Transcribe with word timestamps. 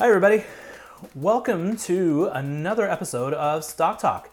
Hi, 0.00 0.08
everybody. 0.08 0.44
Welcome 1.14 1.76
to 1.76 2.30
another 2.32 2.90
episode 2.90 3.34
of 3.34 3.62
Stock 3.64 3.98
Talk. 3.98 4.30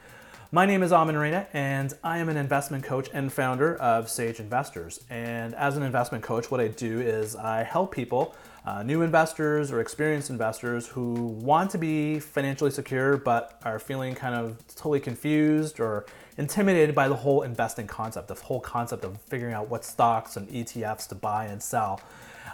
My 0.50 0.66
name 0.66 0.82
is 0.82 0.94
Aman 0.94 1.16
Raina, 1.16 1.48
and 1.52 1.94
I 2.06 2.20
am 2.20 2.30
an 2.30 2.38
investment 2.38 2.86
coach 2.86 3.10
and 3.14 3.34
founder 3.34 3.76
of 3.76 4.10
Sage 4.10 4.40
Investors. 4.40 5.04
And 5.10 5.54
as 5.56 5.76
an 5.76 5.84
investment 5.84 6.24
coach, 6.24 6.50
what 6.50 6.62
I 6.62 6.70
do 6.70 7.02
is 7.02 7.36
I 7.36 7.64
help 7.64 7.94
people, 7.94 8.34
uh, 8.66 8.82
new 8.82 9.02
investors 9.02 9.70
or 9.70 9.82
experienced 9.82 10.30
investors, 10.30 10.88
who 10.88 11.16
want 11.16 11.70
to 11.72 11.78
be 11.78 12.22
financially 12.22 12.72
secure 12.72 13.18
but 13.18 13.60
are 13.66 13.78
feeling 13.78 14.16
kind 14.16 14.36
of 14.36 14.66
totally 14.70 15.02
confused 15.02 15.82
or 15.82 16.06
intimidated 16.38 16.96
by 16.96 17.10
the 17.10 17.16
whole 17.16 17.42
investing 17.42 17.88
concept, 17.88 18.30
the 18.30 18.36
whole 18.36 18.62
concept 18.62 19.04
of 19.04 19.20
figuring 19.24 19.54
out 19.54 19.68
what 19.70 19.84
stocks 19.84 20.38
and 20.38 20.48
ETFs 20.48 21.10
to 21.10 21.16
buy 21.16 21.44
and 21.44 21.62
sell. 21.62 22.00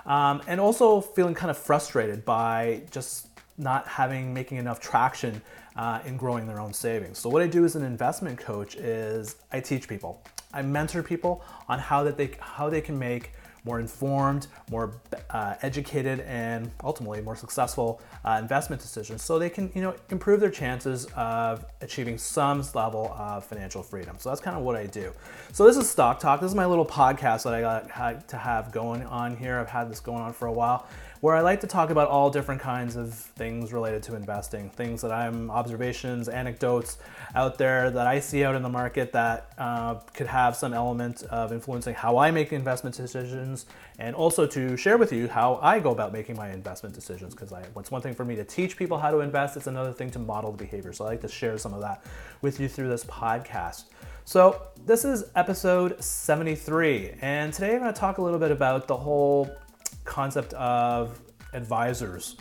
Um, 0.06 0.42
and 0.48 0.60
also 0.60 1.02
feeling 1.02 1.34
kind 1.34 1.52
of 1.52 1.58
frustrated 1.58 2.26
by 2.26 2.84
just 2.92 3.28
not 3.58 3.88
having 3.88 4.34
making 4.34 4.58
enough 4.58 4.80
traction 4.80 5.42
uh, 5.76 6.00
in 6.06 6.18
growing 6.18 6.48
their 6.48 6.60
own 6.60 6.74
savings. 6.74 7.20
So 7.20 7.30
what 7.30 7.42
I 7.42 7.48
do 7.48 7.66
as 7.66 7.76
an 7.76 7.84
investment 7.84 8.40
coach 8.40 8.76
is 8.76 9.36
I 9.52 9.60
teach 9.60 9.88
people, 9.88 10.24
I 10.54 10.62
mentor 10.62 11.04
people 11.04 11.44
on 11.68 11.80
how 11.80 12.04
that 12.04 12.18
they 12.18 12.32
how 12.40 12.70
they 12.70 12.82
can 12.82 12.98
make 12.98 13.32
more 13.66 13.80
informed, 13.80 14.48
more 14.70 15.00
uh, 15.30 15.56
educated, 15.62 16.20
and 16.22 16.70
ultimately 16.84 17.22
more 17.22 17.36
successful 17.36 18.02
uh, 18.26 18.38
investment 18.42 18.82
decisions 18.82 19.24
so 19.24 19.40
they 19.40 19.50
can 19.50 19.72
you 19.74 19.82
know 19.82 19.96
improve 20.10 20.40
their 20.40 20.52
chances 20.52 21.06
of 21.16 21.66
achieving 21.82 22.18
some 22.18 22.64
level 22.74 23.16
of 23.18 23.46
financial 23.46 23.82
freedom. 23.82 24.16
So 24.20 24.30
that's 24.30 24.42
kind 24.42 24.58
of 24.58 24.64
what 24.64 24.76
I 24.76 24.86
do. 24.86 25.14
So 25.54 25.66
this 25.66 25.78
is 25.78 25.90
Stock 25.90 26.20
Talk. 26.20 26.42
This 26.42 26.52
is 26.52 26.56
my 26.56 26.66
little 26.66 26.86
podcast 26.86 27.44
that 27.44 27.54
I 27.54 27.62
got 27.62 28.28
to 28.28 28.38
have 28.38 28.72
going 28.72 29.04
on 29.04 29.38
here. 29.38 29.60
I've 29.60 29.70
had 29.70 29.90
this 29.90 30.00
going 30.00 30.22
on 30.22 30.34
for 30.34 30.48
a 30.48 30.54
while 30.54 30.88
where 31.24 31.38
I 31.38 31.40
like 31.40 31.62
to 31.62 31.68
talk 31.68 31.90
about 31.90 32.10
all 32.10 32.30
different 32.30 32.60
kinds 32.60 32.98
of 32.98 33.14
things 33.14 33.72
related 33.72 34.04
to 34.04 34.16
investing, 34.16 34.70
things 34.70 35.02
that 35.04 35.14
I'm 35.14 35.50
observations, 35.50 36.28
anecdotes 36.28 36.98
out 37.34 37.58
there 37.58 37.90
that 37.92 38.08
I 38.08 38.20
see 38.20 38.44
out 38.44 38.56
in 38.56 38.62
the 38.62 38.68
market 38.68 39.14
that 39.14 39.54
uh, 39.58 39.94
could 40.14 40.28
have 40.28 40.54
some 40.54 40.74
element 40.74 41.24
of 41.32 41.54
influencing 41.54 41.96
how 41.96 42.18
I 42.18 42.30
make 42.32 42.52
investment 42.52 42.98
decisions, 42.98 43.68
and 44.00 44.18
also 44.18 44.46
to 44.48 44.76
share 44.76 44.98
with 44.98 45.14
you 45.14 45.30
how 45.30 45.60
I 45.62 45.80
go 45.80 45.92
about 45.92 46.12
making 46.12 46.36
my 46.36 46.52
investment 46.52 46.94
decisions. 46.94 47.34
Because 47.34 47.54
it's 47.78 47.90
one 47.90 48.02
thing 48.02 48.16
for 48.16 48.26
me 48.26 48.36
to 48.36 48.44
teach 48.44 48.76
people 48.76 48.98
how 48.98 49.10
to 49.10 49.22
invest; 49.22 49.56
it's 49.56 49.68
another 49.68 49.94
thing 49.94 50.12
to 50.12 50.20
model 50.20 50.52
the 50.52 50.58
behavior. 50.58 50.92
So 50.92 51.06
I 51.06 51.08
like 51.08 51.22
to 51.22 51.30
share 51.30 51.58
some 51.58 51.74
of 51.74 51.80
that 51.80 52.04
with 52.42 52.60
you 52.60 52.68
through 52.68 52.90
this 52.90 53.06
podcast. 53.06 53.86
So, 54.26 54.62
this 54.86 55.06
is 55.06 55.26
episode 55.38 56.04
73, 56.04 57.16
and 57.22 57.54
today 57.54 57.76
I'm 57.76 57.80
going 57.80 57.94
to 57.94 58.00
talk 58.00 58.18
a 58.18 58.22
little 58.22 58.40
bit 58.40 58.52
about 58.52 58.88
the 58.88 58.96
whole 58.98 59.50
concept 60.04 60.54
of 60.54 61.20
advisors, 61.54 62.36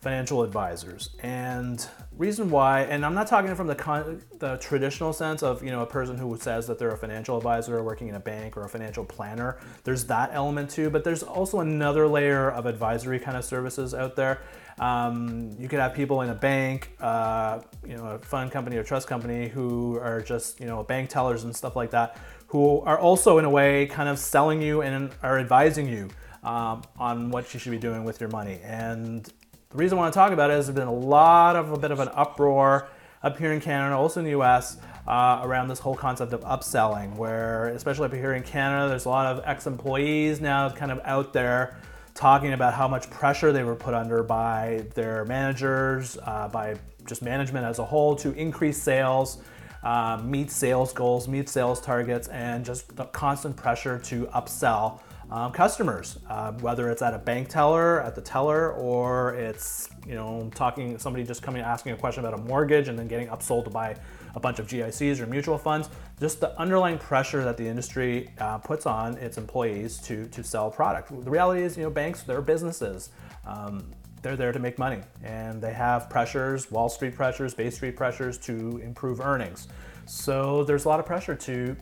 financial 0.00 0.42
advisors, 0.42 1.10
and 1.20 1.86
reason 2.16 2.50
why. 2.50 2.82
And 2.82 3.04
I'm 3.04 3.14
not 3.14 3.26
talking 3.26 3.54
from 3.54 3.66
the 3.66 3.74
con- 3.74 4.22
the 4.38 4.56
traditional 4.56 5.12
sense 5.12 5.42
of 5.42 5.62
you 5.62 5.70
know 5.70 5.82
a 5.82 5.86
person 5.86 6.18
who 6.18 6.36
says 6.36 6.66
that 6.66 6.78
they're 6.78 6.90
a 6.90 6.96
financial 6.96 7.36
advisor 7.36 7.82
working 7.82 8.08
in 8.08 8.14
a 8.14 8.20
bank 8.20 8.56
or 8.56 8.64
a 8.64 8.68
financial 8.68 9.04
planner. 9.04 9.58
There's 9.84 10.04
that 10.06 10.30
element 10.32 10.70
too, 10.70 10.90
but 10.90 11.04
there's 11.04 11.22
also 11.22 11.60
another 11.60 12.06
layer 12.06 12.50
of 12.50 12.66
advisory 12.66 13.18
kind 13.18 13.36
of 13.36 13.44
services 13.44 13.94
out 13.94 14.16
there. 14.16 14.40
Um, 14.78 15.50
you 15.58 15.68
could 15.68 15.80
have 15.80 15.92
people 15.92 16.22
in 16.22 16.30
a 16.30 16.34
bank, 16.34 16.92
uh, 17.00 17.60
you 17.84 17.96
know, 17.96 18.06
a 18.06 18.18
fund 18.18 18.52
company 18.52 18.76
or 18.76 18.84
trust 18.84 19.08
company 19.08 19.48
who 19.48 19.98
are 19.98 20.20
just 20.20 20.60
you 20.60 20.66
know 20.66 20.82
bank 20.84 21.10
tellers 21.10 21.44
and 21.44 21.54
stuff 21.54 21.74
like 21.74 21.90
that, 21.90 22.16
who 22.46 22.80
are 22.82 22.98
also 22.98 23.38
in 23.38 23.44
a 23.44 23.50
way 23.50 23.86
kind 23.86 24.08
of 24.08 24.18
selling 24.18 24.62
you 24.62 24.82
and 24.82 25.10
are 25.22 25.38
advising 25.38 25.88
you 25.88 26.08
um, 26.48 26.82
on 26.98 27.30
what 27.30 27.52
you 27.52 27.60
should 27.60 27.72
be 27.72 27.78
doing 27.78 28.04
with 28.04 28.20
your 28.20 28.30
money. 28.30 28.58
And 28.64 29.24
the 29.68 29.76
reason 29.76 29.98
I 29.98 30.00
want 30.00 30.14
to 30.14 30.18
talk 30.18 30.32
about 30.32 30.50
it 30.50 30.58
is 30.58 30.66
there's 30.66 30.76
been 30.76 30.88
a 30.88 30.92
lot 30.92 31.56
of 31.56 31.72
a 31.72 31.78
bit 31.78 31.90
of 31.90 32.00
an 32.00 32.08
uproar 32.14 32.88
up 33.22 33.36
here 33.36 33.52
in 33.52 33.60
Canada, 33.60 33.94
also 33.94 34.20
in 34.20 34.24
the 34.24 34.40
US, 34.40 34.78
uh, 35.06 35.40
around 35.42 35.68
this 35.68 35.78
whole 35.78 35.94
concept 35.94 36.32
of 36.32 36.40
upselling, 36.44 37.16
where, 37.16 37.66
especially 37.68 38.06
up 38.06 38.14
here 38.14 38.32
in 38.32 38.42
Canada, 38.42 38.88
there's 38.88 39.04
a 39.04 39.10
lot 39.10 39.26
of 39.26 39.44
ex 39.44 39.66
employees 39.66 40.40
now 40.40 40.70
kind 40.70 40.90
of 40.90 41.00
out 41.04 41.34
there 41.34 41.76
talking 42.14 42.54
about 42.54 42.72
how 42.72 42.88
much 42.88 43.10
pressure 43.10 43.52
they 43.52 43.62
were 43.62 43.76
put 43.76 43.92
under 43.92 44.22
by 44.22 44.86
their 44.94 45.26
managers, 45.26 46.16
uh, 46.24 46.48
by 46.48 46.76
just 47.06 47.20
management 47.20 47.66
as 47.66 47.78
a 47.78 47.84
whole 47.84 48.16
to 48.16 48.32
increase 48.32 48.80
sales. 48.80 49.38
Uh, 49.80 50.20
meet 50.24 50.50
sales 50.50 50.92
goals, 50.92 51.28
meet 51.28 51.48
sales 51.48 51.80
targets, 51.80 52.26
and 52.28 52.64
just 52.64 52.96
the 52.96 53.04
constant 53.04 53.56
pressure 53.56 53.96
to 53.96 54.26
upsell 54.34 55.00
um, 55.30 55.52
customers, 55.52 56.18
uh, 56.28 56.52
whether 56.52 56.90
it's 56.90 57.02
at 57.02 57.12
a 57.12 57.18
bank 57.18 57.48
teller, 57.48 58.00
at 58.02 58.14
the 58.14 58.20
teller, 58.20 58.72
or 58.72 59.34
it's 59.34 59.90
you 60.06 60.14
know 60.14 60.50
talking 60.54 60.98
somebody 60.98 61.24
just 61.24 61.42
coming 61.42 61.60
asking 61.60 61.92
a 61.92 61.96
question 61.96 62.24
about 62.24 62.38
a 62.38 62.42
mortgage 62.42 62.88
and 62.88 62.98
then 62.98 63.08
getting 63.08 63.28
upsold 63.28 63.64
to 63.64 63.70
buy 63.70 63.94
a 64.34 64.40
bunch 64.40 64.58
of 64.58 64.66
GICs 64.66 65.20
or 65.20 65.26
mutual 65.26 65.58
funds. 65.58 65.90
Just 66.18 66.40
the 66.40 66.58
underlying 66.58 66.96
pressure 66.96 67.44
that 67.44 67.56
the 67.58 67.66
industry 67.66 68.30
uh, 68.38 68.58
puts 68.58 68.86
on 68.86 69.18
its 69.18 69.36
employees 69.36 69.98
to 70.02 70.26
to 70.28 70.42
sell 70.42 70.70
product. 70.70 71.08
The 71.08 71.30
reality 71.30 71.62
is, 71.62 71.76
you 71.76 71.82
know, 71.82 71.90
banks 71.90 72.22
they're 72.22 72.40
businesses. 72.40 73.10
Um, 73.46 73.90
they're 74.22 74.36
there 74.36 74.52
to 74.52 74.58
make 74.58 74.78
money 74.78 75.00
and 75.22 75.62
they 75.62 75.72
have 75.72 76.10
pressures, 76.10 76.70
Wall 76.70 76.88
Street 76.88 77.14
pressures, 77.14 77.54
Bay 77.54 77.70
Street 77.70 77.96
pressures 77.96 78.36
to 78.38 78.78
improve 78.78 79.20
earnings. 79.20 79.68
So 80.06 80.64
there's 80.64 80.86
a 80.86 80.88
lot 80.88 81.00
of 81.00 81.06
pressure 81.06 81.34
to 81.34 81.76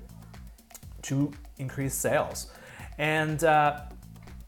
to 1.02 1.32
increase 1.58 1.94
sales. 1.94 2.48
And 2.98 3.42
uh, 3.44 3.80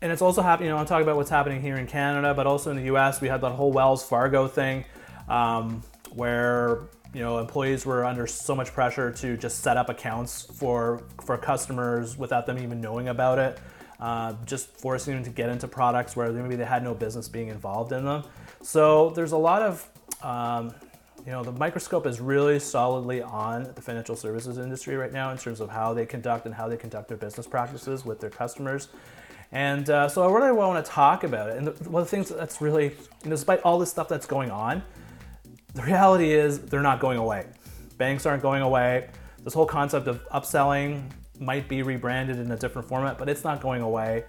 and 0.00 0.12
it's 0.12 0.22
also 0.22 0.42
happening. 0.42 0.68
You 0.68 0.74
know, 0.74 0.80
I'm 0.80 0.86
talking 0.86 1.02
about 1.02 1.16
what's 1.16 1.30
happening 1.30 1.60
here 1.60 1.76
in 1.76 1.86
Canada, 1.86 2.34
but 2.34 2.46
also 2.46 2.70
in 2.70 2.76
the 2.76 2.84
U.S. 2.84 3.20
We 3.20 3.28
had 3.28 3.40
that 3.40 3.50
whole 3.50 3.72
Wells 3.72 4.02
Fargo 4.02 4.46
thing, 4.46 4.84
um, 5.28 5.82
where 6.12 6.82
you 7.12 7.20
know 7.20 7.38
employees 7.38 7.84
were 7.84 8.04
under 8.04 8.26
so 8.26 8.54
much 8.54 8.72
pressure 8.72 9.10
to 9.10 9.36
just 9.36 9.62
set 9.62 9.76
up 9.76 9.88
accounts 9.88 10.42
for 10.42 11.02
for 11.24 11.36
customers 11.36 12.16
without 12.16 12.46
them 12.46 12.58
even 12.58 12.80
knowing 12.80 13.08
about 13.08 13.38
it, 13.38 13.58
uh, 14.00 14.34
just 14.44 14.68
forcing 14.68 15.14
them 15.14 15.24
to 15.24 15.30
get 15.30 15.48
into 15.48 15.66
products 15.66 16.14
where 16.14 16.30
maybe 16.30 16.56
they 16.56 16.64
had 16.64 16.84
no 16.84 16.94
business 16.94 17.28
being 17.28 17.48
involved 17.48 17.92
in 17.92 18.04
them. 18.04 18.22
So 18.62 19.10
there's 19.10 19.32
a 19.32 19.38
lot 19.38 19.62
of 19.62 19.90
um, 20.22 20.74
you 21.26 21.32
know, 21.32 21.42
the 21.42 21.52
microscope 21.52 22.06
is 22.06 22.20
really 22.20 22.58
solidly 22.58 23.22
on 23.22 23.64
the 23.74 23.82
financial 23.82 24.16
services 24.16 24.58
industry 24.58 24.96
right 24.96 25.12
now 25.12 25.30
in 25.30 25.38
terms 25.38 25.60
of 25.60 25.68
how 25.68 25.92
they 25.92 26.06
conduct 26.06 26.46
and 26.46 26.54
how 26.54 26.68
they 26.68 26.76
conduct 26.76 27.08
their 27.08 27.16
business 27.16 27.46
practices 27.46 28.04
with 28.04 28.20
their 28.20 28.30
customers. 28.30 28.88
And 29.50 29.88
uh, 29.88 30.08
so 30.08 30.28
I 30.28 30.32
really 30.32 30.52
want 30.52 30.84
to 30.84 30.90
talk 30.90 31.24
about 31.24 31.48
it. 31.50 31.56
And 31.56 31.68
one 31.86 32.02
of 32.02 32.10
the 32.10 32.16
things 32.16 32.28
that's 32.28 32.60
really, 32.60 32.84
you 32.84 32.90
know, 33.24 33.30
despite 33.30 33.60
all 33.62 33.78
this 33.78 33.90
stuff 33.90 34.08
that's 34.08 34.26
going 34.26 34.50
on, 34.50 34.82
the 35.74 35.82
reality 35.82 36.32
is 36.32 36.60
they're 36.60 36.82
not 36.82 37.00
going 37.00 37.18
away. 37.18 37.46
Banks 37.96 38.26
aren't 38.26 38.42
going 38.42 38.62
away. 38.62 39.08
This 39.42 39.54
whole 39.54 39.66
concept 39.66 40.06
of 40.06 40.26
upselling 40.30 41.10
might 41.40 41.68
be 41.68 41.82
rebranded 41.82 42.38
in 42.38 42.50
a 42.50 42.56
different 42.56 42.88
format, 42.88 43.18
but 43.18 43.28
it's 43.28 43.44
not 43.44 43.60
going 43.60 43.82
away. 43.82 44.24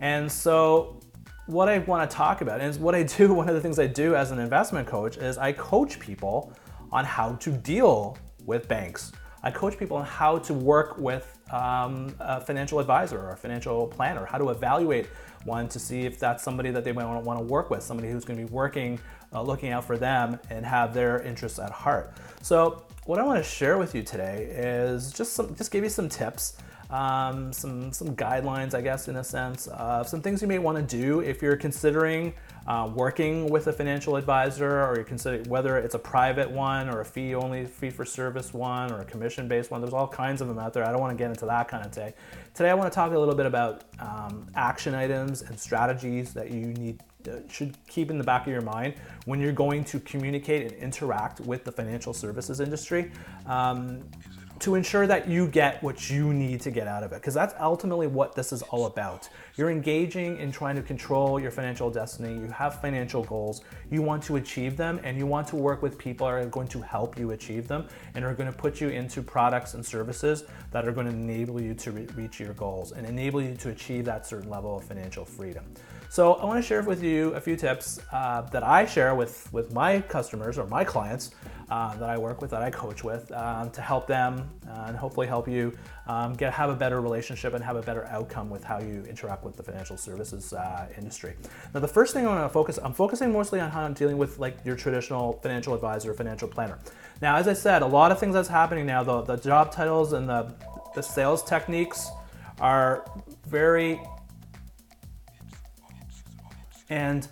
And 0.00 0.30
so 0.30 1.00
what 1.46 1.68
I 1.68 1.78
want 1.78 2.08
to 2.08 2.16
talk 2.16 2.40
about 2.40 2.60
is 2.60 2.78
what 2.78 2.94
I 2.94 3.02
do. 3.02 3.32
One 3.34 3.48
of 3.48 3.54
the 3.54 3.60
things 3.60 3.78
I 3.78 3.86
do 3.86 4.14
as 4.14 4.30
an 4.30 4.38
investment 4.38 4.86
coach 4.86 5.16
is 5.16 5.38
I 5.38 5.52
coach 5.52 5.98
people 5.98 6.52
on 6.90 7.04
how 7.04 7.34
to 7.36 7.50
deal 7.50 8.16
with 8.44 8.68
banks. 8.68 9.12
I 9.44 9.50
coach 9.50 9.76
people 9.76 9.96
on 9.96 10.04
how 10.04 10.38
to 10.38 10.54
work 10.54 10.98
with 10.98 11.40
um, 11.50 12.14
a 12.20 12.40
financial 12.40 12.78
advisor 12.78 13.18
or 13.18 13.30
a 13.30 13.36
financial 13.36 13.88
planner, 13.88 14.24
how 14.24 14.38
to 14.38 14.50
evaluate 14.50 15.06
one 15.44 15.68
to 15.68 15.80
see 15.80 16.02
if 16.02 16.18
that's 16.18 16.44
somebody 16.44 16.70
that 16.70 16.84
they 16.84 16.92
might 16.92 17.04
want 17.04 17.38
to 17.40 17.44
work 17.44 17.68
with, 17.68 17.82
somebody 17.82 18.08
who's 18.08 18.24
going 18.24 18.38
to 18.38 18.46
be 18.46 18.52
working, 18.52 19.00
uh, 19.32 19.42
looking 19.42 19.72
out 19.72 19.84
for 19.84 19.98
them 19.98 20.38
and 20.50 20.64
have 20.64 20.94
their 20.94 21.20
interests 21.22 21.58
at 21.58 21.70
heart. 21.70 22.12
So, 22.42 22.84
what 23.04 23.18
I 23.18 23.24
want 23.24 23.42
to 23.42 23.50
share 23.50 23.78
with 23.78 23.96
you 23.96 24.02
today 24.04 24.44
is 24.54 25.12
just 25.12 25.32
some, 25.32 25.56
just 25.56 25.72
give 25.72 25.82
you 25.82 25.90
some 25.90 26.08
tips 26.08 26.56
um, 26.92 27.52
some 27.52 27.92
some 27.92 28.14
guidelines, 28.14 28.74
I 28.74 28.82
guess, 28.82 29.08
in 29.08 29.16
a 29.16 29.24
sense, 29.24 29.66
of 29.68 30.06
some 30.06 30.20
things 30.20 30.42
you 30.42 30.48
may 30.48 30.58
want 30.58 30.76
to 30.76 30.96
do 30.96 31.20
if 31.20 31.40
you're 31.40 31.56
considering 31.56 32.34
uh, 32.66 32.90
working 32.94 33.48
with 33.48 33.66
a 33.66 33.72
financial 33.72 34.16
advisor, 34.16 34.84
or 34.84 34.94
you're 34.96 35.04
considering 35.04 35.48
whether 35.48 35.78
it's 35.78 35.94
a 35.94 35.98
private 35.98 36.50
one 36.50 36.88
or 36.88 37.00
a 37.00 37.04
fee 37.04 37.34
only, 37.34 37.64
fee 37.64 37.90
for 37.90 38.04
service 38.04 38.52
one, 38.52 38.92
or 38.92 39.00
a 39.00 39.04
commission 39.04 39.48
based 39.48 39.70
one. 39.70 39.80
There's 39.80 39.94
all 39.94 40.06
kinds 40.06 40.42
of 40.42 40.48
them 40.48 40.58
out 40.58 40.74
there. 40.74 40.86
I 40.86 40.92
don't 40.92 41.00
want 41.00 41.16
to 41.16 41.22
get 41.22 41.30
into 41.30 41.46
that 41.46 41.66
kind 41.66 41.84
of 41.84 41.92
thing. 41.92 42.12
Today, 42.54 42.70
I 42.70 42.74
want 42.74 42.92
to 42.92 42.94
talk 42.94 43.12
a 43.12 43.18
little 43.18 43.34
bit 43.34 43.46
about 43.46 43.84
um, 43.98 44.46
action 44.54 44.94
items 44.94 45.42
and 45.42 45.58
strategies 45.58 46.34
that 46.34 46.50
you 46.50 46.66
need 46.66 47.00
uh, 47.28 47.36
should 47.48 47.76
keep 47.86 48.10
in 48.10 48.18
the 48.18 48.24
back 48.24 48.46
of 48.46 48.52
your 48.52 48.62
mind 48.62 48.94
when 49.26 49.40
you're 49.40 49.52
going 49.52 49.84
to 49.84 50.00
communicate 50.00 50.72
and 50.72 50.72
interact 50.72 51.40
with 51.40 51.64
the 51.64 51.72
financial 51.72 52.12
services 52.12 52.60
industry. 52.60 53.10
Um, 53.46 54.00
to 54.62 54.76
ensure 54.76 55.06
that 55.06 55.28
you 55.28 55.46
get 55.48 55.82
what 55.82 56.08
you 56.08 56.32
need 56.32 56.60
to 56.60 56.70
get 56.70 56.86
out 56.86 57.02
of 57.02 57.12
it. 57.12 57.16
Because 57.16 57.34
that's 57.34 57.54
ultimately 57.60 58.06
what 58.06 58.34
this 58.34 58.52
is 58.52 58.62
all 58.62 58.86
about. 58.86 59.28
You're 59.56 59.70
engaging 59.70 60.38
in 60.38 60.52
trying 60.52 60.76
to 60.76 60.82
control 60.82 61.40
your 61.40 61.50
financial 61.50 61.90
destiny. 61.90 62.34
You 62.40 62.46
have 62.46 62.80
financial 62.80 63.24
goals. 63.24 63.62
You 63.90 64.02
want 64.02 64.22
to 64.24 64.36
achieve 64.36 64.76
them, 64.76 65.00
and 65.02 65.18
you 65.18 65.26
want 65.26 65.48
to 65.48 65.56
work 65.56 65.82
with 65.82 65.98
people 65.98 66.26
that 66.26 66.34
are 66.34 66.46
going 66.46 66.68
to 66.68 66.80
help 66.80 67.18
you 67.18 67.32
achieve 67.32 67.68
them 67.68 67.88
and 68.14 68.24
are 68.24 68.34
going 68.34 68.50
to 68.50 68.56
put 68.56 68.80
you 68.80 68.88
into 68.88 69.20
products 69.20 69.74
and 69.74 69.84
services 69.84 70.44
that 70.70 70.86
are 70.86 70.92
going 70.92 71.06
to 71.06 71.12
enable 71.12 71.60
you 71.60 71.74
to 71.74 71.90
re- 71.90 72.06
reach 72.16 72.38
your 72.38 72.54
goals 72.54 72.92
and 72.92 73.04
enable 73.06 73.42
you 73.42 73.54
to 73.56 73.70
achieve 73.70 74.04
that 74.04 74.26
certain 74.26 74.48
level 74.48 74.76
of 74.76 74.84
financial 74.84 75.24
freedom. 75.24 75.64
So 76.08 76.34
I 76.34 76.44
want 76.44 76.62
to 76.62 76.66
share 76.66 76.82
with 76.82 77.02
you 77.02 77.30
a 77.30 77.40
few 77.40 77.56
tips 77.56 77.98
uh, 78.12 78.42
that 78.42 78.62
I 78.62 78.84
share 78.84 79.14
with, 79.14 79.50
with 79.50 79.72
my 79.72 80.02
customers 80.02 80.58
or 80.58 80.66
my 80.66 80.84
clients 80.84 81.30
uh, 81.72 81.94
that 81.94 82.10
I 82.10 82.18
work 82.18 82.42
with, 82.42 82.50
that 82.50 82.62
I 82.62 82.70
coach 82.70 83.02
with, 83.02 83.32
um, 83.32 83.70
to 83.70 83.80
help 83.80 84.06
them 84.06 84.50
uh, 84.68 84.84
and 84.88 84.94
hopefully 84.94 85.26
help 85.26 85.48
you 85.48 85.72
um, 86.06 86.34
get 86.34 86.52
have 86.52 86.68
a 86.68 86.74
better 86.74 87.00
relationship 87.00 87.54
and 87.54 87.64
have 87.64 87.76
a 87.76 87.80
better 87.80 88.04
outcome 88.08 88.50
with 88.50 88.62
how 88.62 88.78
you 88.78 89.04
interact 89.08 89.42
with 89.42 89.56
the 89.56 89.62
financial 89.62 89.96
services 89.96 90.52
uh, 90.52 90.86
industry. 90.98 91.32
Now, 91.72 91.80
the 91.80 91.88
first 91.88 92.12
thing 92.12 92.26
I 92.26 92.28
want 92.28 92.44
to 92.44 92.52
focus, 92.52 92.78
I'm 92.82 92.92
focusing 92.92 93.32
mostly 93.32 93.58
on 93.58 93.70
how 93.70 93.80
I'm 93.80 93.94
dealing 93.94 94.18
with 94.18 94.38
like 94.38 94.58
your 94.66 94.76
traditional 94.76 95.40
financial 95.42 95.72
advisor, 95.72 96.12
financial 96.12 96.46
planner. 96.46 96.78
Now, 97.22 97.36
as 97.36 97.48
I 97.48 97.54
said, 97.54 97.80
a 97.80 97.86
lot 97.86 98.12
of 98.12 98.20
things 98.20 98.34
that's 98.34 98.50
happening 98.50 98.84
now, 98.84 99.02
the, 99.02 99.22
the 99.22 99.36
job 99.36 99.72
titles 99.72 100.12
and 100.12 100.28
the, 100.28 100.54
the 100.94 101.02
sales 101.02 101.42
techniques 101.42 102.10
are 102.60 103.10
very 103.46 103.98
and 106.90 107.26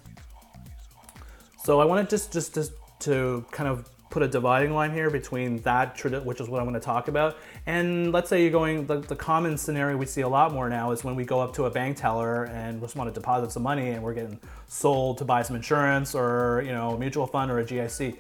so 1.63 1.79
I 1.79 1.85
want 1.85 2.09
to 2.09 2.17
just 2.17 2.33
just 2.33 2.55
just 2.55 2.73
to 3.01 3.45
kind 3.51 3.69
of 3.69 3.87
put 4.11 4.23
a 4.23 4.29
dividing 4.29 4.75
line 4.75 4.93
here 4.93 5.09
between 5.09 5.59
that, 5.59 6.05
which 6.25 6.41
is 6.41 6.49
what 6.49 6.61
I'm 6.61 6.67
going 6.67 6.79
to 6.79 6.85
talk 6.85 7.09
about, 7.09 7.39
and 7.67 8.13
let's 8.13 8.29
say 8.29 8.43
you're 8.43 8.51
going. 8.51 8.87
The, 8.87 8.99
the 8.99 9.17
common 9.17 9.57
scenario 9.57 9.97
we 9.97 10.07
see 10.07 10.23
a 10.23 10.29
lot 10.29 10.53
more 10.53 10.69
now 10.69 10.91
is 10.91 11.05
when 11.05 11.15
we 11.15 11.25
go 11.25 11.41
up 11.41 11.55
to 11.55 11.67
a 11.67 11.71
bank 11.71 11.97
teller 11.97 12.45
and 12.45 12.81
just 12.81 12.97
want 12.97 13.09
to 13.09 13.15
deposit 13.15 13.53
some 13.53 13.63
money, 13.63 13.91
and 13.91 14.03
we're 14.03 14.15
getting 14.15 14.39
sold 14.67 15.19
to 15.19 15.25
buy 15.25 15.43
some 15.43 15.57
insurance 15.57 16.15
or 16.15 16.63
you 16.67 16.73
know 16.73 16.91
a 16.91 16.99
mutual 16.99 17.27
fund 17.27 17.51
or 17.51 17.61
a 17.61 17.65
GIC. 17.65 18.19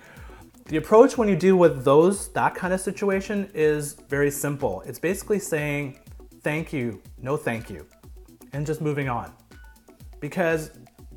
The 0.66 0.76
approach 0.76 1.18
when 1.18 1.28
you 1.28 1.34
deal 1.34 1.56
with 1.56 1.84
those 1.84 2.28
that 2.28 2.54
kind 2.54 2.72
of 2.72 2.80
situation 2.80 3.50
is 3.52 3.94
very 4.08 4.30
simple. 4.30 4.82
It's 4.86 5.00
basically 5.00 5.40
saying 5.40 5.98
thank 6.42 6.72
you, 6.72 7.02
no 7.20 7.36
thank 7.36 7.68
you, 7.68 7.84
and 8.52 8.64
just 8.64 8.80
moving 8.80 9.08
on. 9.08 9.32
Because 10.20 10.70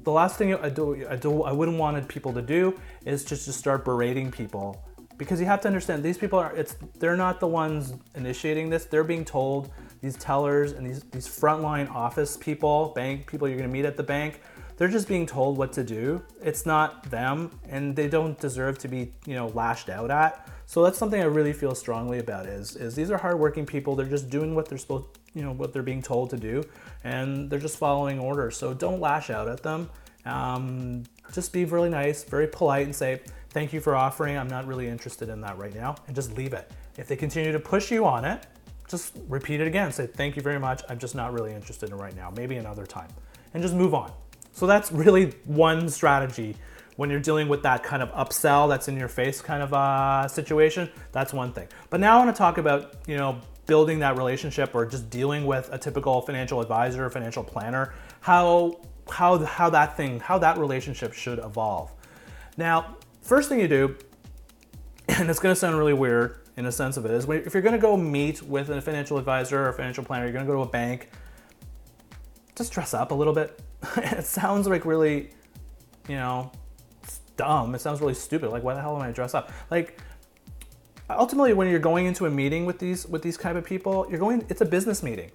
the 0.03 0.11
last 0.11 0.37
thing 0.37 0.53
I 0.55 0.69
do, 0.69 1.05
I 1.09 1.15
do, 1.15 1.43
I 1.43 1.51
wouldn't 1.51 1.77
want 1.77 2.07
people 2.07 2.33
to 2.33 2.41
do 2.41 2.77
is 3.05 3.23
just 3.23 3.45
to 3.45 3.53
start 3.53 3.85
berating 3.85 4.31
people 4.31 4.83
because 5.17 5.39
you 5.39 5.45
have 5.45 5.61
to 5.61 5.67
understand 5.67 6.03
these 6.03 6.17
people 6.17 6.39
are 6.39 6.55
it's 6.55 6.75
they're 7.00 7.17
not 7.17 7.39
the 7.39 7.47
ones 7.47 7.94
initiating 8.15 8.69
this. 8.69 8.85
They're 8.85 9.03
being 9.03 9.25
told 9.25 9.71
these 10.01 10.17
tellers 10.17 10.71
and 10.71 10.85
these 10.85 11.03
these 11.11 11.27
frontline 11.27 11.89
office 11.89 12.38
people, 12.38 12.91
bank 12.95 13.27
people 13.27 13.47
you're 13.47 13.57
going 13.57 13.69
to 13.69 13.73
meet 13.73 13.85
at 13.85 13.97
the 13.97 14.03
bank, 14.03 14.41
they're 14.77 14.88
just 14.88 15.07
being 15.07 15.25
told 15.25 15.57
what 15.57 15.71
to 15.73 15.83
do. 15.83 16.23
It's 16.41 16.65
not 16.65 17.03
them 17.09 17.51
and 17.69 17.95
they 17.95 18.07
don't 18.07 18.39
deserve 18.39 18.79
to 18.79 18.88
be, 18.88 19.13
you 19.25 19.35
know, 19.35 19.47
lashed 19.47 19.89
out 19.89 20.11
at. 20.11 20.49
So 20.65 20.83
that's 20.83 20.97
something 20.97 21.21
I 21.21 21.25
really 21.25 21.53
feel 21.53 21.75
strongly 21.75 22.19
about 22.19 22.45
is 22.47 22.75
is 22.75 22.95
these 22.95 23.11
are 23.11 23.17
hardworking 23.17 23.65
people. 23.65 23.95
They're 23.95 24.06
just 24.06 24.29
doing 24.29 24.56
what 24.56 24.67
they're 24.67 24.77
supposed 24.77 25.07
you 25.33 25.41
know 25.41 25.51
what 25.51 25.73
they're 25.73 25.83
being 25.83 26.01
told 26.01 26.29
to 26.29 26.38
do 26.38 26.63
and 27.03 27.49
they're 27.49 27.59
just 27.59 27.77
following 27.77 28.19
orders 28.19 28.56
so 28.56 28.71
don't 28.73 28.99
lash 28.99 29.29
out 29.29 29.47
at 29.47 29.63
them 29.63 29.89
um, 30.25 31.03
just 31.33 31.51
be 31.51 31.65
really 31.65 31.89
nice 31.89 32.24
very 32.24 32.47
polite 32.47 32.85
and 32.85 32.95
say 32.95 33.19
thank 33.50 33.74
you 33.74 33.81
for 33.81 33.95
offering. 33.95 34.38
I'm 34.38 34.47
not 34.47 34.65
really 34.65 34.88
interested 34.88 35.27
in 35.30 35.41
that 35.41 35.57
right 35.57 35.75
now 35.75 35.95
and 36.07 36.15
just 36.15 36.38
leave 36.38 36.53
it. 36.53 36.71
If 36.97 37.07
they 37.07 37.15
continue 37.15 37.51
to 37.51 37.59
push 37.59 37.91
you 37.91 38.06
on 38.06 38.24
it 38.24 38.45
just 38.94 39.18
repeat 39.27 39.59
it 39.59 39.68
again. 39.68 39.91
Say 39.91 40.07
thank 40.07 40.35
you 40.35 40.41
very 40.41 40.59
much. 40.59 40.83
I'm 40.89 41.00
just 41.00 41.15
not 41.15 41.33
really 41.33 41.53
interested 41.53 41.89
in 41.89 41.97
right 41.97 42.15
now. 42.15 42.31
Maybe 42.35 42.57
another 42.57 42.85
time. 42.85 43.07
And 43.53 43.62
just 43.63 43.75
move 43.75 43.94
on. 43.94 44.12
So 44.51 44.68
that's 44.68 44.91
really 44.91 45.33
one 45.45 45.89
strategy 45.89 46.56
when 46.95 47.09
you're 47.09 47.19
dealing 47.19 47.47
with 47.47 47.63
that 47.63 47.83
kind 47.83 48.03
of 48.03 48.12
upsell 48.12 48.69
that's 48.69 48.88
in 48.88 48.97
your 48.97 49.07
face 49.07 49.41
kind 49.41 49.63
of 49.63 49.74
uh, 49.74 50.27
situation. 50.27 50.89
That's 51.12 51.33
one 51.33 51.51
thing. 51.53 51.68
But 51.89 52.00
now 52.00 52.15
i 52.15 52.24
want 52.24 52.35
to 52.35 52.38
talk 52.38 52.57
about 52.59 52.94
you 53.07 53.18
know 53.18 53.41
building 53.65 54.00
that 54.00 54.18
relationship 54.18 54.75
or 54.75 54.85
just 54.85 55.09
dealing 55.09 55.45
with 55.45 55.69
a 55.71 55.77
typical 55.77 56.21
financial 56.21 56.62
advisor, 56.62 57.09
financial 57.09 57.44
planner, 57.44 57.94
how 58.19 58.80
how 59.09 59.39
how 59.39 59.69
that 59.69 59.97
thing, 59.97 60.19
how 60.19 60.38
that 60.39 60.57
relationship 60.57 61.13
should 61.13 61.39
evolve. 61.39 61.91
Now, 62.57 62.97
first 63.21 63.50
thing 63.50 63.59
you 63.59 63.67
do, 63.67 63.95
and 65.07 65.29
it's 65.29 65.39
to 65.53 65.59
sound 65.59 65.77
really 65.77 65.94
weird 65.94 66.39
in 66.55 66.65
a 66.65 66.71
sense 66.71 66.97
of 66.97 67.05
it, 67.05 67.11
is 67.11 67.27
if 67.27 67.53
you're 67.53 67.63
to 67.73 67.79
go 67.79 67.97
meet 67.97 68.41
with 68.41 68.69
a 68.69 68.81
financial 68.81 69.17
advisor 69.17 69.67
or 69.67 69.73
financial 69.73 70.03
planner, 70.03 70.25
you're 70.25 70.33
to 70.45 70.51
go 70.51 70.57
to 70.57 70.61
a 70.61 70.69
bank, 70.69 71.09
just 72.55 72.71
dress 72.71 72.94
up 72.94 73.11
a 73.11 73.15
little 73.15 73.33
bit. 73.33 73.59
it 73.97 74.25
sounds 74.25 74.67
like 74.67 74.85
really, 74.85 75.31
you 76.07 76.15
know, 76.15 76.51
dumb. 77.35 77.73
It 77.73 77.81
sounds 77.81 78.01
really 78.01 78.13
stupid. 78.13 78.51
Like, 78.51 78.63
why 78.63 78.75
the 78.75 78.81
hell 78.81 78.95
am 78.95 79.01
I 79.01 79.11
dress 79.11 79.33
up? 79.33 79.51
Like, 79.71 79.99
ultimately 81.09 81.53
when 81.53 81.69
you're 81.69 81.79
going 81.79 82.06
into 82.06 82.25
a 82.25 82.29
meeting 82.29 82.65
with 82.65 82.79
these 82.79 83.06
with 83.07 83.21
these 83.21 83.38
kind 83.38 83.57
of 83.57 83.65
people 83.65 84.07
you're 84.09 84.19
going 84.19 84.44
it's 84.49 84.61
a 84.61 84.65
business 84.65 85.03
meeting 85.03 85.29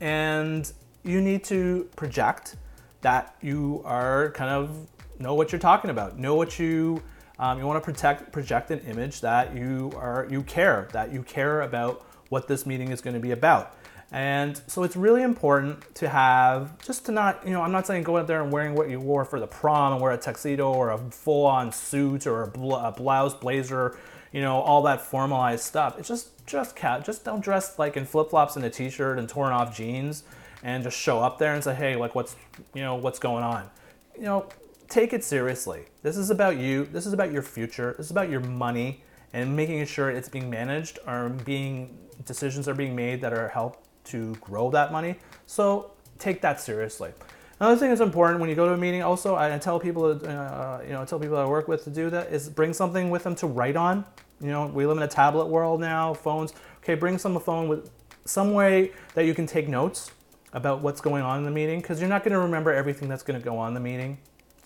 and 0.00 0.72
you 1.04 1.20
need 1.20 1.44
to 1.44 1.88
project 1.96 2.56
that 3.02 3.36
you 3.40 3.82
are 3.84 4.30
kind 4.32 4.50
of 4.50 4.88
know 5.18 5.34
what 5.34 5.52
you're 5.52 5.58
talking 5.60 5.90
about 5.90 6.18
know 6.18 6.34
what 6.34 6.58
you 6.58 7.02
um, 7.38 7.58
you 7.58 7.66
want 7.66 7.82
to 7.82 7.84
protect 7.84 8.32
project 8.32 8.70
an 8.70 8.80
image 8.80 9.20
that 9.20 9.54
you 9.54 9.92
are 9.96 10.26
you 10.30 10.42
care 10.42 10.88
that 10.92 11.12
you 11.12 11.22
care 11.22 11.62
about 11.62 12.04
what 12.30 12.48
this 12.48 12.66
meeting 12.66 12.90
is 12.90 13.00
going 13.00 13.14
to 13.14 13.20
be 13.20 13.30
about 13.30 13.76
and 14.10 14.60
so 14.66 14.82
it's 14.82 14.96
really 14.96 15.22
important 15.22 15.94
to 15.94 16.08
have 16.08 16.78
just 16.84 17.06
to 17.06 17.12
not 17.12 17.44
you 17.46 17.52
know 17.52 17.62
i'm 17.62 17.72
not 17.72 17.86
saying 17.86 18.02
go 18.02 18.16
out 18.16 18.26
there 18.26 18.42
and 18.42 18.50
wearing 18.50 18.74
what 18.74 18.88
you 18.90 18.98
wore 18.98 19.24
for 19.24 19.38
the 19.38 19.46
prom 19.46 19.92
and 19.92 20.02
wear 20.02 20.12
a 20.12 20.18
tuxedo 20.18 20.72
or 20.72 20.90
a 20.90 20.98
full-on 20.98 21.70
suit 21.70 22.26
or 22.26 22.42
a, 22.42 22.48
bl- 22.48 22.74
a 22.74 22.92
blouse 22.92 23.34
blazer 23.34 23.96
you 24.32 24.40
know, 24.40 24.60
all 24.60 24.82
that 24.82 25.02
formalized 25.02 25.62
stuff. 25.62 25.98
It's 25.98 26.08
just 26.08 26.46
just. 26.46 26.76
Just 27.04 27.24
don't 27.24 27.42
dress 27.42 27.78
like 27.78 27.96
in 27.96 28.04
flip 28.04 28.30
flops 28.30 28.56
and 28.56 28.64
a 28.64 28.70
t-shirt 28.70 29.18
and 29.18 29.28
torn 29.28 29.52
off 29.52 29.76
jeans, 29.76 30.24
and 30.62 30.82
just 30.82 30.96
show 30.96 31.20
up 31.20 31.38
there 31.38 31.54
and 31.54 31.62
say, 31.62 31.74
hey, 31.74 31.96
like 31.96 32.14
what's 32.14 32.36
you 32.74 32.82
know 32.82 32.94
what's 32.94 33.18
going 33.18 33.44
on. 33.44 33.68
You 34.16 34.24
know, 34.24 34.46
take 34.88 35.12
it 35.12 35.24
seriously. 35.24 35.84
This 36.02 36.16
is 36.16 36.30
about 36.30 36.58
you. 36.58 36.84
This 36.84 37.06
is 37.06 37.12
about 37.12 37.32
your 37.32 37.42
future. 37.42 37.94
This 37.96 38.06
is 38.06 38.10
about 38.10 38.30
your 38.30 38.40
money 38.40 39.02
and 39.32 39.56
making 39.56 39.84
sure 39.86 40.10
it's 40.10 40.28
being 40.28 40.50
managed 40.50 40.98
or 41.06 41.30
being 41.30 41.98
decisions 42.26 42.68
are 42.68 42.74
being 42.74 42.94
made 42.94 43.20
that 43.22 43.32
are 43.32 43.48
help 43.48 43.84
to 44.04 44.34
grow 44.36 44.70
that 44.70 44.92
money. 44.92 45.16
So 45.46 45.92
take 46.18 46.40
that 46.42 46.60
seriously. 46.60 47.12
Another 47.58 47.76
thing 47.76 47.90
that's 47.90 48.00
important 48.00 48.40
when 48.40 48.50
you 48.50 48.56
go 48.56 48.66
to 48.66 48.74
a 48.74 48.76
meeting, 48.76 49.02
also, 49.02 49.36
I 49.36 49.56
tell 49.58 49.78
people, 49.78 50.04
uh, 50.04 50.80
you 50.84 50.90
know, 50.90 51.02
I 51.02 51.04
tell 51.04 51.20
people 51.20 51.36
I 51.36 51.46
work 51.46 51.68
with 51.68 51.84
to 51.84 51.90
do 51.90 52.10
that 52.10 52.32
is 52.32 52.48
bring 52.48 52.72
something 52.72 53.08
with 53.08 53.22
them 53.22 53.36
to 53.36 53.46
write 53.46 53.76
on. 53.76 54.04
You 54.40 54.48
know, 54.48 54.66
we 54.66 54.84
live 54.84 54.96
in 54.96 55.02
a 55.04 55.08
tablet 55.08 55.46
world 55.46 55.80
now, 55.80 56.12
phones. 56.12 56.54
Okay, 56.82 56.94
bring 56.96 57.18
some 57.18 57.38
phone 57.38 57.68
with 57.68 57.90
some 58.24 58.52
way 58.52 58.90
that 59.14 59.26
you 59.26 59.34
can 59.34 59.46
take 59.46 59.68
notes 59.68 60.10
about 60.52 60.82
what's 60.82 61.00
going 61.00 61.22
on 61.22 61.38
in 61.38 61.44
the 61.44 61.50
meeting 61.50 61.80
because 61.80 62.00
you're 62.00 62.08
not 62.08 62.22
going 62.22 62.32
to 62.32 62.38
remember 62.38 62.72
everything 62.72 63.08
that's 63.08 63.22
going 63.22 63.38
to 63.38 63.44
go 63.44 63.56
on 63.58 63.68
in 63.68 63.74
the 63.74 63.80
meeting. 63.80 64.18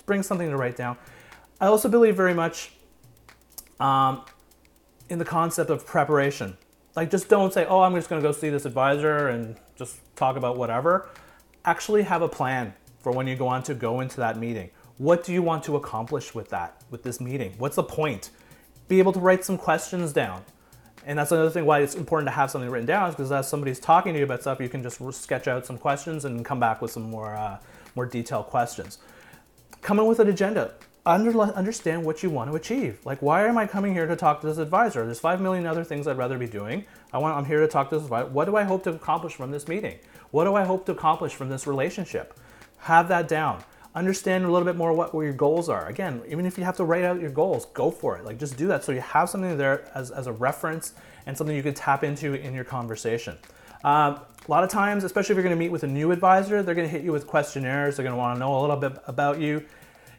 Bring 0.04 0.22
something 0.22 0.50
to 0.50 0.56
write 0.56 0.76
down. 0.76 0.96
I 1.60 1.66
also 1.66 1.88
believe 1.88 2.16
very 2.16 2.34
much 2.34 2.72
um, 3.80 4.22
in 5.08 5.18
the 5.18 5.24
concept 5.24 5.70
of 5.70 5.86
preparation. 5.86 6.56
Like, 6.94 7.10
just 7.10 7.28
don't 7.28 7.52
say, 7.52 7.66
"Oh, 7.66 7.80
I'm 7.80 7.94
just 7.94 8.08
going 8.08 8.22
to 8.22 8.26
go 8.26 8.32
see 8.32 8.48
this 8.48 8.64
advisor 8.64 9.28
and 9.28 9.56
just 9.76 9.98
talk 10.16 10.36
about 10.36 10.56
whatever." 10.56 11.08
Actually, 11.64 12.02
have 12.02 12.22
a 12.22 12.28
plan 12.28 12.72
for 13.00 13.12
when 13.12 13.26
you 13.26 13.36
go 13.36 13.48
on 13.48 13.62
to 13.64 13.74
go 13.74 14.00
into 14.00 14.16
that 14.18 14.38
meeting. 14.38 14.70
What 14.98 15.24
do 15.24 15.32
you 15.32 15.42
want 15.42 15.62
to 15.64 15.76
accomplish 15.76 16.34
with 16.34 16.48
that, 16.50 16.82
with 16.90 17.02
this 17.02 17.20
meeting? 17.20 17.54
What's 17.58 17.76
the 17.76 17.82
point? 17.82 18.30
Be 18.88 18.98
able 18.98 19.12
to 19.12 19.20
write 19.20 19.44
some 19.44 19.58
questions 19.58 20.12
down. 20.12 20.42
And 21.06 21.16
that's 21.16 21.30
another 21.30 21.50
thing 21.50 21.64
why 21.64 21.78
it's 21.78 21.94
important 21.94 22.26
to 22.26 22.32
have 22.32 22.50
something 22.50 22.68
written 22.68 22.86
down, 22.86 23.08
is 23.08 23.14
because 23.14 23.30
as 23.30 23.48
somebody's 23.48 23.78
talking 23.78 24.12
to 24.12 24.18
you 24.18 24.24
about 24.24 24.40
stuff, 24.40 24.60
you 24.60 24.68
can 24.68 24.82
just 24.82 25.00
sketch 25.14 25.46
out 25.46 25.64
some 25.64 25.78
questions 25.78 26.24
and 26.24 26.44
come 26.44 26.58
back 26.58 26.82
with 26.82 26.90
some 26.90 27.04
more, 27.04 27.34
uh, 27.34 27.58
more 27.94 28.06
detailed 28.06 28.46
questions. 28.46 28.98
Come 29.82 30.00
in 30.00 30.06
with 30.06 30.18
an 30.18 30.28
agenda. 30.28 30.74
Under, 31.06 31.40
understand 31.40 32.04
what 32.04 32.24
you 32.24 32.30
want 32.30 32.50
to 32.50 32.56
achieve. 32.56 32.98
Like, 33.06 33.22
why 33.22 33.46
am 33.46 33.56
I 33.56 33.68
coming 33.68 33.94
here 33.94 34.08
to 34.08 34.16
talk 34.16 34.40
to 34.40 34.48
this 34.48 34.58
advisor? 34.58 35.04
There's 35.04 35.20
five 35.20 35.40
million 35.40 35.64
other 35.64 35.84
things 35.84 36.08
I'd 36.08 36.18
rather 36.18 36.36
be 36.36 36.48
doing. 36.48 36.84
I 37.12 37.18
want, 37.18 37.36
I'm 37.36 37.44
here 37.44 37.60
to 37.60 37.68
talk 37.68 37.90
to 37.90 37.96
this 37.96 38.04
advisor. 38.04 38.26
What 38.30 38.46
do 38.46 38.56
I 38.56 38.64
hope 38.64 38.82
to 38.84 38.90
accomplish 38.90 39.34
from 39.34 39.52
this 39.52 39.68
meeting? 39.68 40.00
What 40.32 40.44
do 40.44 40.56
I 40.56 40.64
hope 40.64 40.86
to 40.86 40.92
accomplish 40.92 41.34
from 41.34 41.48
this 41.48 41.68
relationship? 41.68 42.36
Have 42.78 43.06
that 43.08 43.28
down. 43.28 43.62
Understand 43.96 44.44
a 44.44 44.52
little 44.52 44.66
bit 44.66 44.76
more 44.76 44.92
what, 44.92 45.14
what 45.14 45.22
your 45.22 45.32
goals 45.32 45.70
are. 45.70 45.86
Again, 45.86 46.22
even 46.28 46.44
if 46.44 46.58
you 46.58 46.64
have 46.64 46.76
to 46.76 46.84
write 46.84 47.02
out 47.02 47.18
your 47.18 47.30
goals, 47.30 47.64
go 47.72 47.90
for 47.90 48.18
it. 48.18 48.26
Like 48.26 48.38
just 48.38 48.58
do 48.58 48.68
that 48.68 48.84
so 48.84 48.92
you 48.92 49.00
have 49.00 49.30
something 49.30 49.56
there 49.56 49.90
as, 49.94 50.10
as 50.10 50.26
a 50.26 50.32
reference 50.32 50.92
and 51.24 51.36
something 51.36 51.56
you 51.56 51.62
can 51.62 51.72
tap 51.72 52.04
into 52.04 52.34
in 52.34 52.52
your 52.52 52.64
conversation. 52.64 53.38
Um, 53.84 54.20
a 54.46 54.50
lot 54.50 54.64
of 54.64 54.68
times, 54.68 55.02
especially 55.02 55.32
if 55.32 55.36
you're 55.36 55.44
going 55.44 55.56
to 55.56 55.58
meet 55.58 55.70
with 55.70 55.82
a 55.82 55.88
new 55.88 56.10
advisor, 56.10 56.62
they're 56.62 56.74
going 56.74 56.86
to 56.86 56.92
hit 56.92 57.04
you 57.04 57.12
with 57.12 57.26
questionnaires. 57.26 57.96
They're 57.96 58.04
going 58.04 58.14
to 58.14 58.18
want 58.18 58.36
to 58.36 58.38
know 58.38 58.58
a 58.58 58.60
little 58.60 58.76
bit 58.76 58.98
about 59.06 59.40
you. 59.40 59.64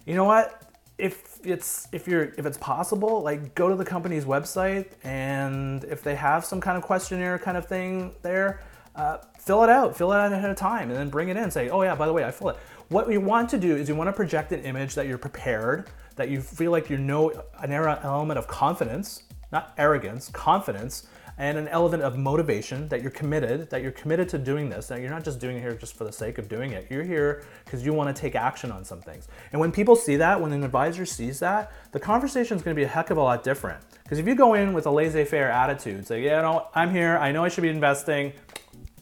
You 0.05 0.15
know 0.15 0.23
what? 0.23 0.63
If 0.97 1.39
it's 1.45 1.87
if 1.91 2.07
you're 2.07 2.33
if 2.37 2.47
it's 2.47 2.57
possible, 2.57 3.21
like 3.21 3.53
go 3.53 3.69
to 3.69 3.75
the 3.75 3.85
company's 3.85 4.25
website 4.25 4.87
and 5.03 5.83
if 5.83 6.01
they 6.01 6.15
have 6.15 6.43
some 6.43 6.59
kind 6.59 6.75
of 6.75 6.81
questionnaire 6.83 7.37
kind 7.37 7.55
of 7.55 7.67
thing 7.67 8.15
there, 8.23 8.61
uh, 8.95 9.19
fill 9.37 9.63
it 9.63 9.69
out, 9.69 9.95
fill 9.95 10.11
it 10.11 10.17
out 10.17 10.33
ahead 10.33 10.49
of 10.49 10.57
time, 10.57 10.89
and 10.89 10.97
then 10.97 11.09
bring 11.09 11.29
it 11.29 11.37
in. 11.37 11.51
Say, 11.51 11.69
oh 11.69 11.83
yeah, 11.83 11.93
by 11.93 12.07
the 12.07 12.13
way, 12.13 12.23
I 12.23 12.31
fill 12.31 12.49
it. 12.49 12.57
What 12.89 13.11
you 13.11 13.19
want 13.19 13.49
to 13.49 13.57
do 13.57 13.75
is 13.75 13.89
you 13.89 13.95
want 13.95 14.07
to 14.07 14.13
project 14.13 14.53
an 14.53 14.61
image 14.61 14.95
that 14.95 15.07
you're 15.07 15.17
prepared, 15.17 15.89
that 16.15 16.29
you 16.29 16.39
feel 16.41 16.71
like 16.71 16.89
you 16.89 16.97
know 16.97 17.31
an 17.59 17.71
element 17.73 18.37
of 18.37 18.47
confidence, 18.47 19.23
not 19.51 19.73
arrogance, 19.77 20.29
confidence 20.29 21.07
and 21.39 21.57
an 21.57 21.67
element 21.67 22.01
of 22.01 22.17
motivation 22.17 22.87
that 22.87 23.01
you're 23.01 23.11
committed, 23.11 23.69
that 23.69 23.83
you're 23.83 23.91
committed 23.91 24.27
to 24.27 24.37
doing 24.39 24.69
this, 24.69 24.87
that 24.87 25.01
you're 25.01 25.11
not 25.11 25.23
just 25.23 25.39
doing 25.39 25.57
it 25.57 25.59
here 25.59 25.75
just 25.75 25.95
for 25.95 26.03
the 26.03 26.11
sake 26.11 26.39
of 26.39 26.49
doing 26.49 26.71
it. 26.71 26.87
You're 26.89 27.03
here 27.03 27.43
because 27.63 27.85
you 27.85 27.93
want 27.93 28.15
to 28.15 28.19
take 28.19 28.35
action 28.35 28.71
on 28.71 28.83
some 28.83 29.01
things. 29.01 29.27
And 29.51 29.61
when 29.61 29.71
people 29.71 29.95
see 29.95 30.15
that, 30.15 30.41
when 30.41 30.51
an 30.51 30.63
advisor 30.63 31.05
sees 31.05 31.39
that, 31.39 31.71
the 31.91 31.99
conversation 31.99 32.57
is 32.57 32.63
going 32.63 32.75
to 32.75 32.79
be 32.79 32.85
a 32.85 32.87
heck 32.87 33.11
of 33.11 33.17
a 33.17 33.21
lot 33.21 33.43
different. 33.43 33.79
Because 34.03 34.17
if 34.17 34.25
you 34.25 34.33
go 34.33 34.55
in 34.55 34.73
with 34.73 34.87
a 34.87 34.91
laissez-faire 34.91 35.51
attitude, 35.51 36.07
say, 36.07 36.23
yeah, 36.23 36.41
no, 36.41 36.69
I'm 36.73 36.89
here, 36.89 37.17
I 37.17 37.31
know 37.31 37.43
I 37.43 37.49
should 37.49 37.61
be 37.61 37.69
investing, 37.69 38.33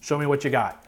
show 0.00 0.18
me 0.18 0.26
what 0.26 0.44
you 0.44 0.50
got. 0.50 0.84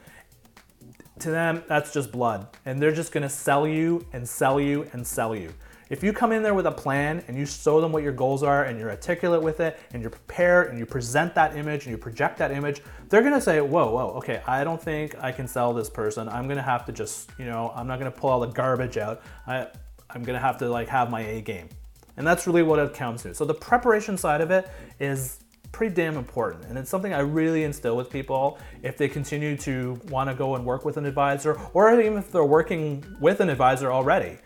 To 1.20 1.30
them, 1.30 1.64
that's 1.66 1.92
just 1.92 2.12
blood. 2.12 2.46
And 2.64 2.80
they're 2.80 2.92
just 2.92 3.12
gonna 3.12 3.28
sell 3.28 3.66
you 3.66 4.06
and 4.12 4.28
sell 4.28 4.60
you 4.60 4.88
and 4.92 5.06
sell 5.06 5.34
you. 5.34 5.52
If 5.90 6.02
you 6.02 6.12
come 6.12 6.32
in 6.32 6.42
there 6.42 6.54
with 6.54 6.66
a 6.66 6.72
plan 6.72 7.24
and 7.28 7.36
you 7.36 7.46
show 7.46 7.80
them 7.80 7.92
what 7.92 8.02
your 8.02 8.12
goals 8.12 8.42
are 8.42 8.64
and 8.64 8.78
you're 8.78 8.90
articulate 8.90 9.42
with 9.42 9.60
it 9.60 9.80
and 9.92 10.02
you're 10.02 10.10
prepared 10.10 10.68
and 10.68 10.78
you 10.78 10.84
present 10.84 11.34
that 11.34 11.56
image 11.56 11.86
and 11.86 11.92
you 11.92 11.98
project 11.98 12.38
that 12.38 12.50
image, 12.50 12.82
they're 13.08 13.22
gonna 13.22 13.40
say, 13.40 13.60
whoa, 13.60 13.90
whoa, 13.90 14.08
okay, 14.18 14.42
I 14.46 14.64
don't 14.64 14.80
think 14.80 15.16
I 15.22 15.32
can 15.32 15.48
sell 15.48 15.72
this 15.72 15.88
person. 15.88 16.28
I'm 16.28 16.46
gonna 16.46 16.62
have 16.62 16.84
to 16.86 16.92
just, 16.92 17.30
you 17.38 17.46
know, 17.46 17.72
I'm 17.74 17.86
not 17.86 17.98
gonna 17.98 18.10
pull 18.10 18.30
all 18.30 18.40
the 18.40 18.46
garbage 18.46 18.98
out. 18.98 19.22
I, 19.46 19.66
I'm 20.10 20.22
gonna 20.22 20.38
have 20.38 20.58
to 20.58 20.68
like 20.68 20.88
have 20.88 21.10
my 21.10 21.22
A 21.22 21.40
game. 21.40 21.68
And 22.16 22.26
that's 22.26 22.46
really 22.46 22.62
what 22.62 22.78
it 22.78 22.94
comes 22.94 23.22
to. 23.22 23.34
So 23.34 23.44
the 23.44 23.54
preparation 23.54 24.18
side 24.18 24.40
of 24.40 24.50
it 24.50 24.68
is 25.00 25.40
pretty 25.72 25.94
damn 25.94 26.16
important. 26.16 26.64
And 26.64 26.78
it's 26.78 26.90
something 26.90 27.12
I 27.12 27.20
really 27.20 27.64
instill 27.64 27.96
with 27.96 28.10
people 28.10 28.58
if 28.82 28.96
they 28.96 29.08
continue 29.08 29.56
to 29.58 30.00
want 30.08 30.30
to 30.30 30.34
go 30.34 30.54
and 30.54 30.64
work 30.64 30.84
with 30.84 30.96
an 30.96 31.04
advisor, 31.04 31.58
or 31.74 32.00
even 32.00 32.18
if 32.18 32.32
they're 32.32 32.44
working 32.44 33.04
with 33.20 33.40
an 33.40 33.50
advisor 33.50 33.92
already 33.92 34.38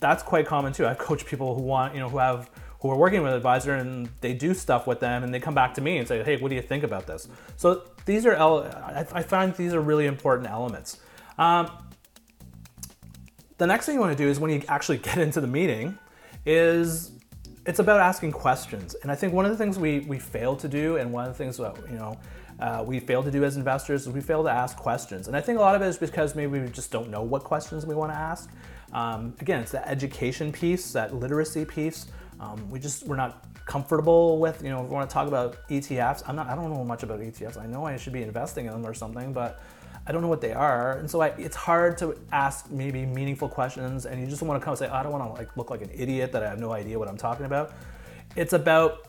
that's 0.00 0.22
quite 0.22 0.46
common 0.46 0.72
too. 0.72 0.86
I've 0.86 0.98
coached 0.98 1.26
people 1.26 1.54
who 1.54 1.62
want, 1.62 1.94
you 1.94 2.00
know, 2.00 2.08
who 2.08 2.18
have 2.18 2.50
who 2.80 2.90
are 2.90 2.96
working 2.96 3.22
with 3.22 3.32
an 3.32 3.36
advisor 3.36 3.74
and 3.74 4.08
they 4.22 4.32
do 4.32 4.54
stuff 4.54 4.86
with 4.86 5.00
them 5.00 5.22
and 5.22 5.32
they 5.34 5.38
come 5.38 5.54
back 5.54 5.74
to 5.74 5.82
me 5.82 5.98
and 5.98 6.08
say, 6.08 6.22
hey, 6.22 6.38
what 6.38 6.48
do 6.48 6.54
you 6.54 6.62
think 6.62 6.82
about 6.82 7.06
this? 7.06 7.28
So 7.58 7.82
these 8.06 8.24
are, 8.24 8.34
I 8.34 9.22
find 9.22 9.54
these 9.54 9.74
are 9.74 9.82
really 9.82 10.06
important 10.06 10.48
elements. 10.48 10.98
Um, 11.36 11.70
the 13.58 13.66
next 13.66 13.84
thing 13.84 13.96
you 13.96 14.00
want 14.00 14.16
to 14.16 14.24
do 14.24 14.30
is 14.30 14.40
when 14.40 14.50
you 14.50 14.62
actually 14.66 14.96
get 14.96 15.18
into 15.18 15.42
the 15.42 15.46
meeting 15.46 15.98
is 16.46 17.12
it's 17.66 17.78
about 17.78 18.00
asking 18.00 18.32
questions. 18.32 18.94
And 19.02 19.10
I 19.10 19.14
think 19.14 19.32
one 19.32 19.44
of 19.44 19.50
the 19.50 19.56
things 19.56 19.78
we, 19.78 20.00
we 20.00 20.18
fail 20.18 20.56
to 20.56 20.68
do 20.68 20.96
and 20.96 21.12
one 21.12 21.26
of 21.26 21.30
the 21.30 21.38
things 21.42 21.58
that, 21.58 21.76
you 21.90 21.96
know, 21.96 22.18
uh, 22.58 22.84
we 22.86 23.00
fail 23.00 23.22
to 23.22 23.30
do 23.30 23.44
as 23.44 23.56
investors 23.56 24.02
is 24.02 24.08
we 24.10 24.20
fail 24.20 24.42
to 24.42 24.50
ask 24.50 24.76
questions. 24.76 25.28
And 25.28 25.36
I 25.36 25.40
think 25.40 25.58
a 25.58 25.62
lot 25.62 25.74
of 25.74 25.82
it 25.82 25.86
is 25.86 25.96
because 25.96 26.34
maybe 26.34 26.60
we 26.60 26.68
just 26.68 26.90
don't 26.90 27.10
know 27.10 27.22
what 27.22 27.44
questions 27.44 27.86
we 27.86 27.94
want 27.94 28.12
to 28.12 28.16
ask. 28.16 28.50
Um, 28.92 29.34
again, 29.40 29.60
it's 29.60 29.72
that 29.72 29.86
education 29.86 30.52
piece, 30.52 30.92
that 30.92 31.14
literacy 31.14 31.64
piece. 31.64 32.06
Um, 32.38 32.70
we 32.70 32.78
just 32.78 33.06
we're 33.06 33.16
not 33.16 33.44
comfortable 33.66 34.38
with. 34.38 34.62
You 34.62 34.70
know, 34.70 34.82
we 34.82 34.88
want 34.88 35.08
to 35.08 35.12
talk 35.12 35.28
about 35.28 35.56
ETFs, 35.68 36.22
I'm 36.26 36.36
not. 36.36 36.48
I 36.48 36.54
don't 36.54 36.72
know 36.72 36.84
much 36.84 37.02
about 37.02 37.20
ETFs. 37.20 37.58
I 37.58 37.66
know 37.66 37.84
I 37.84 37.96
should 37.96 38.12
be 38.12 38.22
investing 38.22 38.66
in 38.66 38.72
them 38.72 38.86
or 38.86 38.94
something, 38.94 39.32
but 39.32 39.60
I 40.06 40.12
don't 40.12 40.22
know 40.22 40.28
what 40.28 40.40
they 40.40 40.52
are, 40.52 40.98
and 40.98 41.10
so 41.10 41.20
I, 41.20 41.28
it's 41.38 41.56
hard 41.56 41.98
to 41.98 42.18
ask 42.32 42.70
maybe 42.70 43.06
meaningful 43.06 43.48
questions. 43.48 44.06
And 44.06 44.20
you 44.20 44.26
just 44.26 44.42
want 44.42 44.60
to 44.60 44.64
come 44.64 44.72
and 44.72 44.78
say, 44.78 44.88
oh, 44.88 44.94
I 44.94 45.02
don't 45.02 45.12
want 45.12 45.24
to 45.24 45.38
like 45.38 45.56
look 45.56 45.70
like 45.70 45.82
an 45.82 45.90
idiot 45.94 46.32
that 46.32 46.42
I 46.42 46.48
have 46.48 46.58
no 46.58 46.72
idea 46.72 46.98
what 46.98 47.08
I'm 47.08 47.18
talking 47.18 47.46
about. 47.46 47.72
It's 48.36 48.52
about 48.52 49.08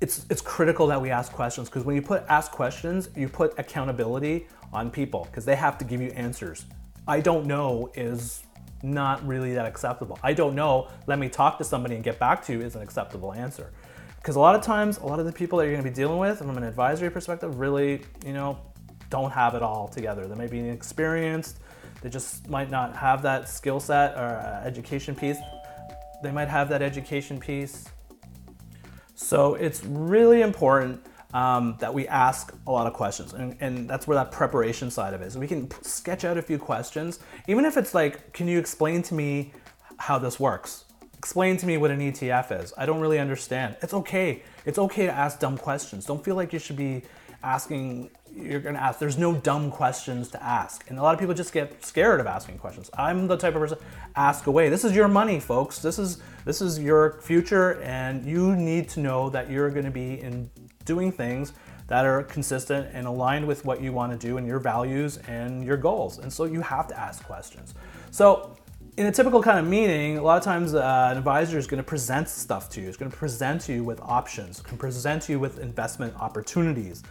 it's 0.00 0.26
it's 0.28 0.42
critical 0.42 0.86
that 0.88 1.00
we 1.00 1.10
ask 1.10 1.32
questions 1.32 1.68
because 1.68 1.84
when 1.84 1.96
you 1.96 2.02
put 2.02 2.24
ask 2.28 2.52
questions, 2.52 3.08
you 3.16 3.28
put 3.28 3.58
accountability 3.58 4.48
on 4.72 4.90
people 4.90 5.26
because 5.30 5.44
they 5.44 5.56
have 5.56 5.78
to 5.78 5.84
give 5.84 6.00
you 6.00 6.10
answers. 6.10 6.66
I 7.08 7.20
don't 7.20 7.46
know 7.46 7.90
is 7.94 8.42
not 8.82 9.26
really 9.26 9.54
that 9.54 9.66
acceptable. 9.66 10.18
I 10.22 10.32
don't 10.32 10.54
know, 10.54 10.88
let 11.06 11.18
me 11.18 11.28
talk 11.28 11.58
to 11.58 11.64
somebody 11.64 11.94
and 11.94 12.04
get 12.04 12.18
back 12.18 12.44
to 12.46 12.52
you 12.52 12.60
is 12.60 12.76
an 12.76 12.82
acceptable 12.82 13.32
answer. 13.32 13.72
Because 14.16 14.36
a 14.36 14.40
lot 14.40 14.54
of 14.54 14.62
times, 14.62 14.98
a 14.98 15.06
lot 15.06 15.20
of 15.20 15.26
the 15.26 15.32
people 15.32 15.58
that 15.58 15.64
you're 15.64 15.74
going 15.74 15.84
to 15.84 15.90
be 15.90 15.94
dealing 15.94 16.18
with 16.18 16.38
from 16.38 16.56
an 16.56 16.64
advisory 16.64 17.10
perspective 17.10 17.58
really, 17.60 18.02
you 18.24 18.32
know, 18.32 18.58
don't 19.10 19.30
have 19.32 19.54
it 19.54 19.62
all 19.62 19.88
together. 19.88 20.26
They 20.26 20.34
may 20.34 20.46
be 20.46 20.58
inexperienced, 20.60 21.58
they 22.02 22.10
just 22.10 22.48
might 22.48 22.70
not 22.70 22.94
have 22.96 23.22
that 23.22 23.48
skill 23.48 23.80
set 23.80 24.14
or 24.16 24.36
uh, 24.36 24.62
education 24.64 25.14
piece. 25.14 25.38
They 26.22 26.30
might 26.30 26.48
have 26.48 26.68
that 26.68 26.82
education 26.82 27.38
piece. 27.38 27.88
So 29.14 29.54
it's 29.54 29.84
really 29.84 30.42
important 30.42 31.04
um, 31.34 31.76
that 31.80 31.92
we 31.92 32.06
ask 32.08 32.54
a 32.66 32.70
lot 32.70 32.86
of 32.86 32.94
questions. 32.94 33.34
And, 33.34 33.56
and 33.60 33.88
that's 33.88 34.06
where 34.06 34.14
that 34.14 34.32
preparation 34.32 34.90
side 34.90 35.14
of 35.14 35.20
it 35.20 35.26
is. 35.26 35.36
We 35.36 35.46
can 35.46 35.70
sketch 35.82 36.24
out 36.24 36.38
a 36.38 36.42
few 36.42 36.58
questions, 36.58 37.20
even 37.48 37.64
if 37.64 37.76
it's 37.76 37.94
like, 37.94 38.32
can 38.32 38.48
you 38.48 38.58
explain 38.58 39.02
to 39.02 39.14
me 39.14 39.52
how 39.98 40.18
this 40.18 40.40
works? 40.40 40.85
Explain 41.26 41.56
to 41.56 41.66
me 41.66 41.76
what 41.76 41.90
an 41.90 41.98
ETF 41.98 42.62
is. 42.62 42.72
I 42.78 42.86
don't 42.86 43.00
really 43.00 43.18
understand. 43.18 43.74
It's 43.82 43.92
okay. 43.92 44.44
It's 44.64 44.78
okay 44.78 45.06
to 45.06 45.12
ask 45.12 45.40
dumb 45.40 45.58
questions. 45.58 46.06
Don't 46.06 46.24
feel 46.24 46.36
like 46.36 46.52
you 46.52 46.60
should 46.60 46.76
be 46.76 47.02
asking 47.42 48.10
you're 48.32 48.60
to 48.60 48.70
ask 48.70 49.00
there's 49.00 49.18
no 49.18 49.34
dumb 49.34 49.70
questions 49.70 50.28
to 50.30 50.42
ask 50.42 50.88
and 50.88 50.98
a 50.98 51.02
lot 51.02 51.14
of 51.14 51.20
people 51.20 51.34
just 51.34 51.52
get 51.52 51.84
scared 51.84 52.18
of 52.18 52.26
asking 52.26 52.56
questions 52.58 52.90
i'm 52.96 53.26
the 53.28 53.36
type 53.36 53.54
of 53.54 53.60
person 53.60 53.78
ask 54.16 54.46
away 54.46 54.68
this 54.68 54.84
is 54.84 54.96
your 54.96 55.06
money 55.06 55.38
folks 55.38 55.78
this 55.78 55.98
is 55.98 56.18
this 56.44 56.60
is 56.60 56.78
your 56.78 57.20
future 57.20 57.80
and 57.82 58.24
you 58.24 58.56
need 58.56 58.88
to 58.88 59.00
know 59.00 59.28
that 59.28 59.50
you're 59.50 59.70
going 59.70 59.84
to 59.84 59.90
be 59.90 60.20
in 60.20 60.50
doing 60.84 61.12
things 61.12 61.52
that 61.88 62.04
are 62.04 62.22
consistent 62.24 62.88
and 62.92 63.06
aligned 63.06 63.46
with 63.46 63.64
what 63.64 63.80
you 63.80 63.92
want 63.92 64.18
to 64.18 64.26
do 64.26 64.38
and 64.38 64.46
your 64.46 64.58
values 64.58 65.18
and 65.28 65.64
your 65.64 65.76
goals. 65.76 66.18
And 66.18 66.32
so 66.32 66.44
you 66.44 66.60
have 66.60 66.88
to 66.88 66.98
ask 66.98 67.24
questions. 67.24 67.74
So 68.10 68.56
in 68.96 69.06
a 69.06 69.12
typical 69.12 69.42
kind 69.42 69.58
of 69.58 69.66
meeting, 69.66 70.16
a 70.16 70.22
lot 70.22 70.38
of 70.38 70.42
times 70.42 70.74
uh, 70.74 71.08
an 71.10 71.18
advisor 71.18 71.58
is 71.58 71.66
going 71.66 71.78
to 71.78 71.84
present 71.84 72.28
stuff 72.28 72.70
to 72.70 72.80
you. 72.80 72.88
It's 72.88 72.96
going 72.96 73.10
to 73.10 73.16
present 73.16 73.68
you 73.68 73.84
with 73.84 74.00
options, 74.00 74.60
can 74.60 74.78
present 74.78 75.28
you 75.28 75.38
with 75.38 75.58
investment 75.58 76.14
opportunities. 76.18 77.02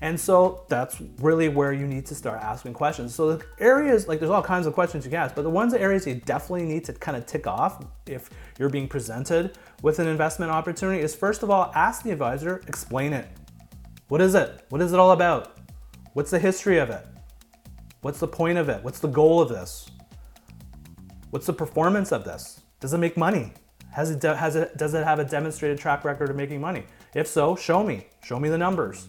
And 0.00 0.18
so 0.18 0.64
that's 0.68 1.00
really 1.20 1.48
where 1.48 1.72
you 1.72 1.86
need 1.86 2.06
to 2.06 2.14
start 2.14 2.40
asking 2.40 2.74
questions. 2.74 3.14
So 3.14 3.36
the 3.36 3.46
areas, 3.58 4.08
like 4.08 4.18
there's 4.20 4.30
all 4.30 4.42
kinds 4.42 4.66
of 4.66 4.72
questions 4.72 5.04
you 5.04 5.10
can 5.10 5.20
ask, 5.20 5.34
but 5.34 5.42
the 5.42 5.50
ones, 5.50 5.72
the 5.72 5.80
areas 5.80 6.06
you 6.06 6.14
definitely 6.14 6.66
need 6.66 6.84
to 6.84 6.92
kind 6.92 7.16
of 7.16 7.26
tick 7.26 7.46
off 7.46 7.84
if 8.06 8.30
you're 8.58 8.68
being 8.68 8.88
presented 8.88 9.58
with 9.82 9.98
an 9.98 10.08
investment 10.08 10.50
opportunity 10.50 11.02
is 11.02 11.14
first 11.14 11.42
of 11.42 11.50
all, 11.50 11.72
ask 11.74 12.02
the 12.02 12.10
advisor, 12.10 12.62
explain 12.68 13.12
it. 13.12 13.28
What 14.08 14.20
is 14.20 14.34
it? 14.34 14.64
What 14.70 14.80
is 14.80 14.92
it 14.92 14.98
all 14.98 15.12
about? 15.12 15.58
What's 16.14 16.30
the 16.30 16.38
history 16.38 16.78
of 16.78 16.90
it? 16.90 17.04
What's 18.00 18.20
the 18.20 18.28
point 18.28 18.58
of 18.58 18.68
it? 18.68 18.82
What's 18.82 19.00
the 19.00 19.08
goal 19.08 19.40
of 19.40 19.48
this? 19.48 19.90
What's 21.30 21.46
the 21.46 21.52
performance 21.52 22.10
of 22.10 22.24
this? 22.24 22.62
Does 22.80 22.94
it 22.94 22.98
make 22.98 23.16
money? 23.16 23.52
Has 23.92 24.10
it, 24.10 24.22
has 24.22 24.56
it, 24.56 24.76
does 24.78 24.94
it 24.94 25.04
have 25.04 25.18
a 25.18 25.24
demonstrated 25.24 25.78
track 25.78 26.04
record 26.04 26.30
of 26.30 26.36
making 26.36 26.60
money? 26.60 26.84
If 27.14 27.26
so, 27.26 27.54
show 27.54 27.82
me. 27.82 28.06
Show 28.24 28.40
me 28.40 28.48
the 28.48 28.56
numbers. 28.56 29.08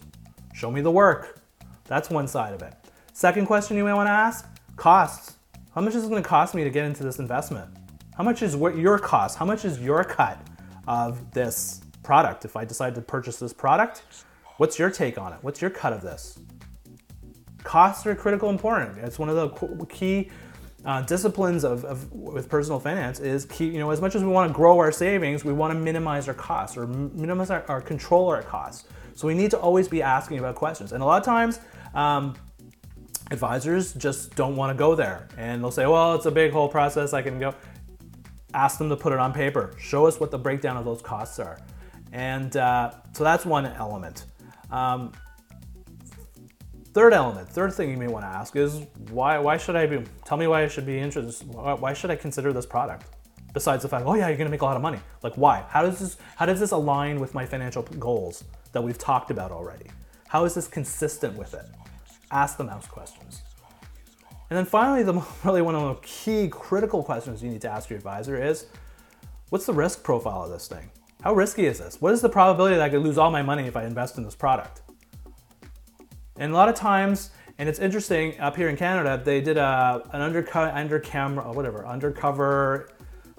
Show 0.52 0.70
me 0.70 0.82
the 0.82 0.90
work. 0.90 1.40
That's 1.86 2.10
one 2.10 2.28
side 2.28 2.52
of 2.52 2.60
it. 2.60 2.74
Second 3.14 3.46
question 3.46 3.76
you 3.76 3.84
may 3.84 3.94
want 3.94 4.08
to 4.08 4.12
ask 4.12 4.46
costs. 4.76 5.36
How 5.74 5.80
much 5.80 5.94
is 5.94 6.04
it 6.04 6.10
going 6.10 6.22
to 6.22 6.28
cost 6.28 6.54
me 6.54 6.62
to 6.62 6.70
get 6.70 6.84
into 6.84 7.02
this 7.02 7.18
investment? 7.18 7.70
How 8.16 8.24
much 8.24 8.42
is 8.42 8.54
what 8.54 8.76
your 8.76 8.98
cost? 8.98 9.38
How 9.38 9.46
much 9.46 9.64
is 9.64 9.80
your 9.80 10.04
cut 10.04 10.38
of 10.86 11.30
this 11.32 11.80
product? 12.02 12.44
If 12.44 12.54
I 12.54 12.66
decide 12.66 12.94
to 12.96 13.00
purchase 13.00 13.38
this 13.38 13.54
product, 13.54 14.02
what's 14.58 14.78
your 14.78 14.90
take 14.90 15.16
on 15.16 15.32
it? 15.32 15.38
What's 15.40 15.62
your 15.62 15.70
cut 15.70 15.94
of 15.94 16.02
this? 16.02 16.38
Costs 17.62 18.06
are 18.06 18.14
critical 18.14 18.50
important. 18.50 18.98
It's 18.98 19.18
one 19.18 19.30
of 19.30 19.36
the 19.36 19.86
key 19.86 20.30
uh, 20.84 21.02
disciplines 21.02 21.64
of, 21.64 21.84
of, 21.84 22.10
with 22.12 22.48
personal 22.48 22.80
finance 22.80 23.20
is 23.20 23.44
key. 23.44 23.66
You 23.66 23.78
know, 23.78 23.90
as 23.90 24.00
much 24.00 24.14
as 24.14 24.22
we 24.22 24.28
want 24.28 24.50
to 24.50 24.54
grow 24.54 24.78
our 24.78 24.92
savings, 24.92 25.44
we 25.44 25.52
want 25.52 25.72
to 25.72 25.78
minimize 25.78 26.28
our 26.28 26.34
costs 26.34 26.76
or 26.76 26.86
minimize 26.86 27.50
our, 27.50 27.64
our 27.68 27.80
control 27.80 28.28
our 28.28 28.42
costs. 28.42 28.88
So 29.14 29.26
we 29.26 29.34
need 29.34 29.50
to 29.50 29.58
always 29.58 29.88
be 29.88 30.02
asking 30.02 30.38
about 30.38 30.54
questions. 30.54 30.92
And 30.92 31.02
a 31.02 31.06
lot 31.06 31.20
of 31.20 31.24
times, 31.26 31.60
um, 31.94 32.34
advisors 33.30 33.92
just 33.94 34.34
don't 34.34 34.56
want 34.56 34.74
to 34.74 34.78
go 34.78 34.94
there, 34.94 35.28
and 35.36 35.62
they'll 35.62 35.70
say, 35.70 35.86
"Well, 35.86 36.14
it's 36.14 36.26
a 36.26 36.30
big 36.30 36.52
whole 36.52 36.68
process. 36.68 37.12
I 37.12 37.22
can 37.22 37.38
go." 37.38 37.54
Ask 38.52 38.78
them 38.78 38.88
to 38.88 38.96
put 38.96 39.12
it 39.12 39.20
on 39.20 39.32
paper. 39.32 39.76
Show 39.78 40.06
us 40.06 40.18
what 40.18 40.32
the 40.32 40.38
breakdown 40.38 40.76
of 40.76 40.84
those 40.84 41.00
costs 41.02 41.38
are, 41.38 41.60
and 42.12 42.56
uh, 42.56 42.90
so 43.12 43.22
that's 43.22 43.46
one 43.46 43.66
element. 43.66 44.24
Um, 44.72 45.12
Third 46.92 47.12
element, 47.12 47.48
third 47.48 47.72
thing 47.72 47.90
you 47.90 47.96
may 47.96 48.08
want 48.08 48.24
to 48.24 48.28
ask 48.28 48.56
is 48.56 48.84
why, 49.10 49.38
why 49.38 49.56
should 49.56 49.76
I 49.76 49.86
be, 49.86 50.02
tell 50.24 50.36
me 50.36 50.48
why 50.48 50.64
I 50.64 50.68
should 50.68 50.86
be 50.86 50.98
interested, 50.98 51.46
why, 51.46 51.92
should 51.92 52.10
I 52.10 52.16
consider 52.16 52.52
this 52.52 52.66
product? 52.66 53.06
Besides 53.54 53.82
the 53.82 53.88
fact, 53.88 54.06
oh 54.06 54.14
yeah, 54.14 54.26
you're 54.26 54.36
gonna 54.36 54.50
make 54.50 54.62
a 54.62 54.64
lot 54.64 54.74
of 54.74 54.82
money. 54.82 54.98
Like 55.22 55.34
why? 55.34 55.64
How 55.68 55.82
does 55.82 56.00
this, 56.00 56.16
how 56.36 56.46
does 56.46 56.58
this 56.58 56.72
align 56.72 57.20
with 57.20 57.32
my 57.32 57.46
financial 57.46 57.82
goals 57.82 58.42
that 58.72 58.82
we've 58.82 58.98
talked 58.98 59.30
about 59.30 59.52
already? 59.52 59.86
How 60.26 60.44
is 60.44 60.54
this 60.54 60.66
consistent 60.66 61.36
with 61.36 61.54
it? 61.54 61.66
Ask 62.32 62.56
them 62.56 62.66
those 62.66 62.86
questions. 62.86 63.42
And 64.50 64.56
then 64.56 64.64
finally, 64.64 65.04
the 65.04 65.24
really 65.44 65.62
one 65.62 65.76
of 65.76 65.82
the 65.82 66.06
key 66.06 66.48
critical 66.48 67.04
questions 67.04 67.40
you 67.40 67.50
need 67.50 67.60
to 67.62 67.70
ask 67.70 67.88
your 67.88 67.98
advisor 67.98 68.42
is, 68.42 68.66
what's 69.50 69.66
the 69.66 69.72
risk 69.72 70.02
profile 70.02 70.42
of 70.42 70.50
this 70.50 70.66
thing? 70.66 70.90
How 71.22 71.34
risky 71.34 71.66
is 71.66 71.78
this? 71.78 72.00
What 72.00 72.12
is 72.12 72.20
the 72.20 72.28
probability 72.28 72.76
that 72.76 72.82
I 72.82 72.88
could 72.88 73.02
lose 73.02 73.16
all 73.16 73.30
my 73.30 73.42
money 73.42 73.66
if 73.66 73.76
I 73.76 73.84
invest 73.84 74.18
in 74.18 74.24
this 74.24 74.34
product? 74.34 74.82
And 76.40 76.52
a 76.52 76.54
lot 76.54 76.70
of 76.70 76.74
times, 76.74 77.30
and 77.58 77.68
it's 77.68 77.78
interesting 77.78 78.40
up 78.40 78.56
here 78.56 78.70
in 78.70 78.76
Canada, 78.76 79.20
they 79.22 79.42
did 79.42 79.58
a 79.58 80.02
an 80.12 80.22
undercut 80.22 80.74
under 80.74 80.98
camera 80.98 81.44
or 81.44 81.52
whatever 81.52 81.86
undercover 81.86 82.88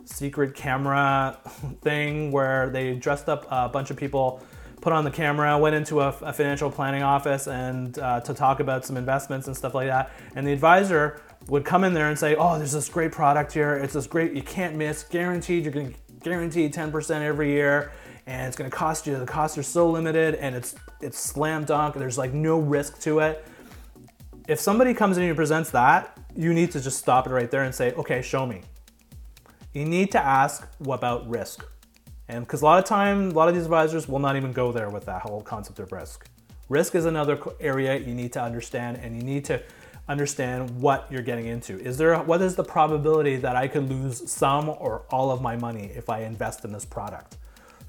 secret 0.06 0.54
camera 0.54 1.38
thing 1.82 2.32
where 2.32 2.70
they 2.70 2.94
dressed 2.94 3.28
up 3.28 3.48
a 3.50 3.68
bunch 3.68 3.90
of 3.90 3.98
people 3.98 4.42
put 4.82 4.94
on 4.94 5.04
the 5.04 5.12
camera, 5.12 5.58
went 5.58 5.76
into 5.76 6.00
a, 6.00 6.10
a 6.22 6.32
financial 6.32 6.70
planning 6.70 7.02
office 7.02 7.48
and 7.48 7.98
uh, 7.98 8.20
to 8.22 8.34
talk 8.34 8.60
about 8.60 8.86
some 8.86 8.98
investments 8.98 9.48
and 9.48 9.58
stuff 9.58 9.74
like 9.74 9.88
that. 9.88 10.12
And 10.36 10.46
the 10.46 10.54
advisor 10.54 11.22
would 11.48 11.66
come 11.66 11.84
in 11.84 11.96
there 11.96 12.08
and 12.08 12.18
say, 12.18 12.36
"Oh, 12.36 12.60
there's 12.60 12.72
this 12.72 12.88
great 12.88 13.12
product 13.12 13.52
here. 13.52 13.74
It's 13.78 13.94
this 13.94 14.06
great, 14.06 14.34
you 14.34 14.44
can't 14.44 14.76
miss, 14.76 15.04
guaranteed. 15.04 15.64
You're 15.64 15.74
to 15.74 15.94
guaranteed 16.22 16.72
10% 16.72 17.22
every 17.22 17.50
year." 17.50 17.92
And 18.28 18.48
it's 18.48 18.56
to 18.56 18.70
cost 18.70 19.08
you. 19.08 19.18
The 19.18 19.26
costs 19.26 19.58
are 19.58 19.64
so 19.64 19.90
limited, 19.90 20.36
and 20.36 20.56
it's 20.56 20.76
it's 21.02 21.20
slam 21.20 21.66
dunk. 21.66 21.96
There's 21.96 22.18
like 22.18 22.34
no 22.34 22.60
risk 22.60 23.00
to 23.02 23.20
it. 23.20 23.46
If 24.48 24.60
somebody 24.60 24.94
comes 24.94 25.18
in 25.18 25.24
and 25.24 25.36
presents 25.36 25.72
that, 25.72 26.18
you 26.36 26.54
need 26.54 26.72
to 26.72 26.82
just 26.82 26.98
stop 26.98 27.28
it 27.28 27.32
right 27.32 27.50
there 27.50 27.64
and 27.64 27.74
say, 27.74 27.94
"Okay, 27.94 28.22
show 28.22 28.46
me." 28.46 28.62
You 29.74 29.86
need 29.86 30.12
to 30.12 30.20
ask 30.20 30.68
what 30.80 30.96
about 30.96 31.30
risk 31.30 31.66
and 32.32 32.46
because 32.46 32.62
a 32.62 32.66
lot 32.66 32.80
of 32.80 32.86
time, 32.86 33.32
a 33.32 33.34
lot 33.34 33.50
of 33.50 33.56
these 33.56 33.66
advisors 33.66 34.08
will 34.08 34.20
not 34.20 34.38
even 34.38 34.54
go 34.54 34.72
there 34.72 34.90
with 34.90 35.06
that 35.06 35.22
whole 35.22 35.42
concept 35.42 35.80
of 35.80 35.92
risk. 35.92 36.30
Risk 36.70 36.96
is 36.96 37.04
another 37.04 37.38
area 37.60 37.98
you 37.98 38.16
need 38.16 38.32
to 38.34 38.42
understand, 38.42 39.00
and 39.04 39.18
you 39.18 39.22
need 39.22 39.44
to 39.46 39.62
understand 40.08 40.70
what 40.80 41.12
you're 41.12 41.22
getting 41.22 41.48
into. 41.48 41.78
Is 41.82 41.98
there 41.98 42.18
what 42.20 42.42
is 42.42 42.56
the 42.56 42.64
probability 42.64 43.36
that 43.36 43.58
I 43.58 43.68
could 43.68 43.90
lose 43.90 44.32
some 44.32 44.70
or 44.70 45.04
all 45.10 45.30
of 45.30 45.42
my 45.42 45.58
money 45.58 45.92
if 45.94 46.10
I 46.10 46.22
invest 46.22 46.64
in 46.64 46.72
this 46.72 46.86
product? 46.86 47.36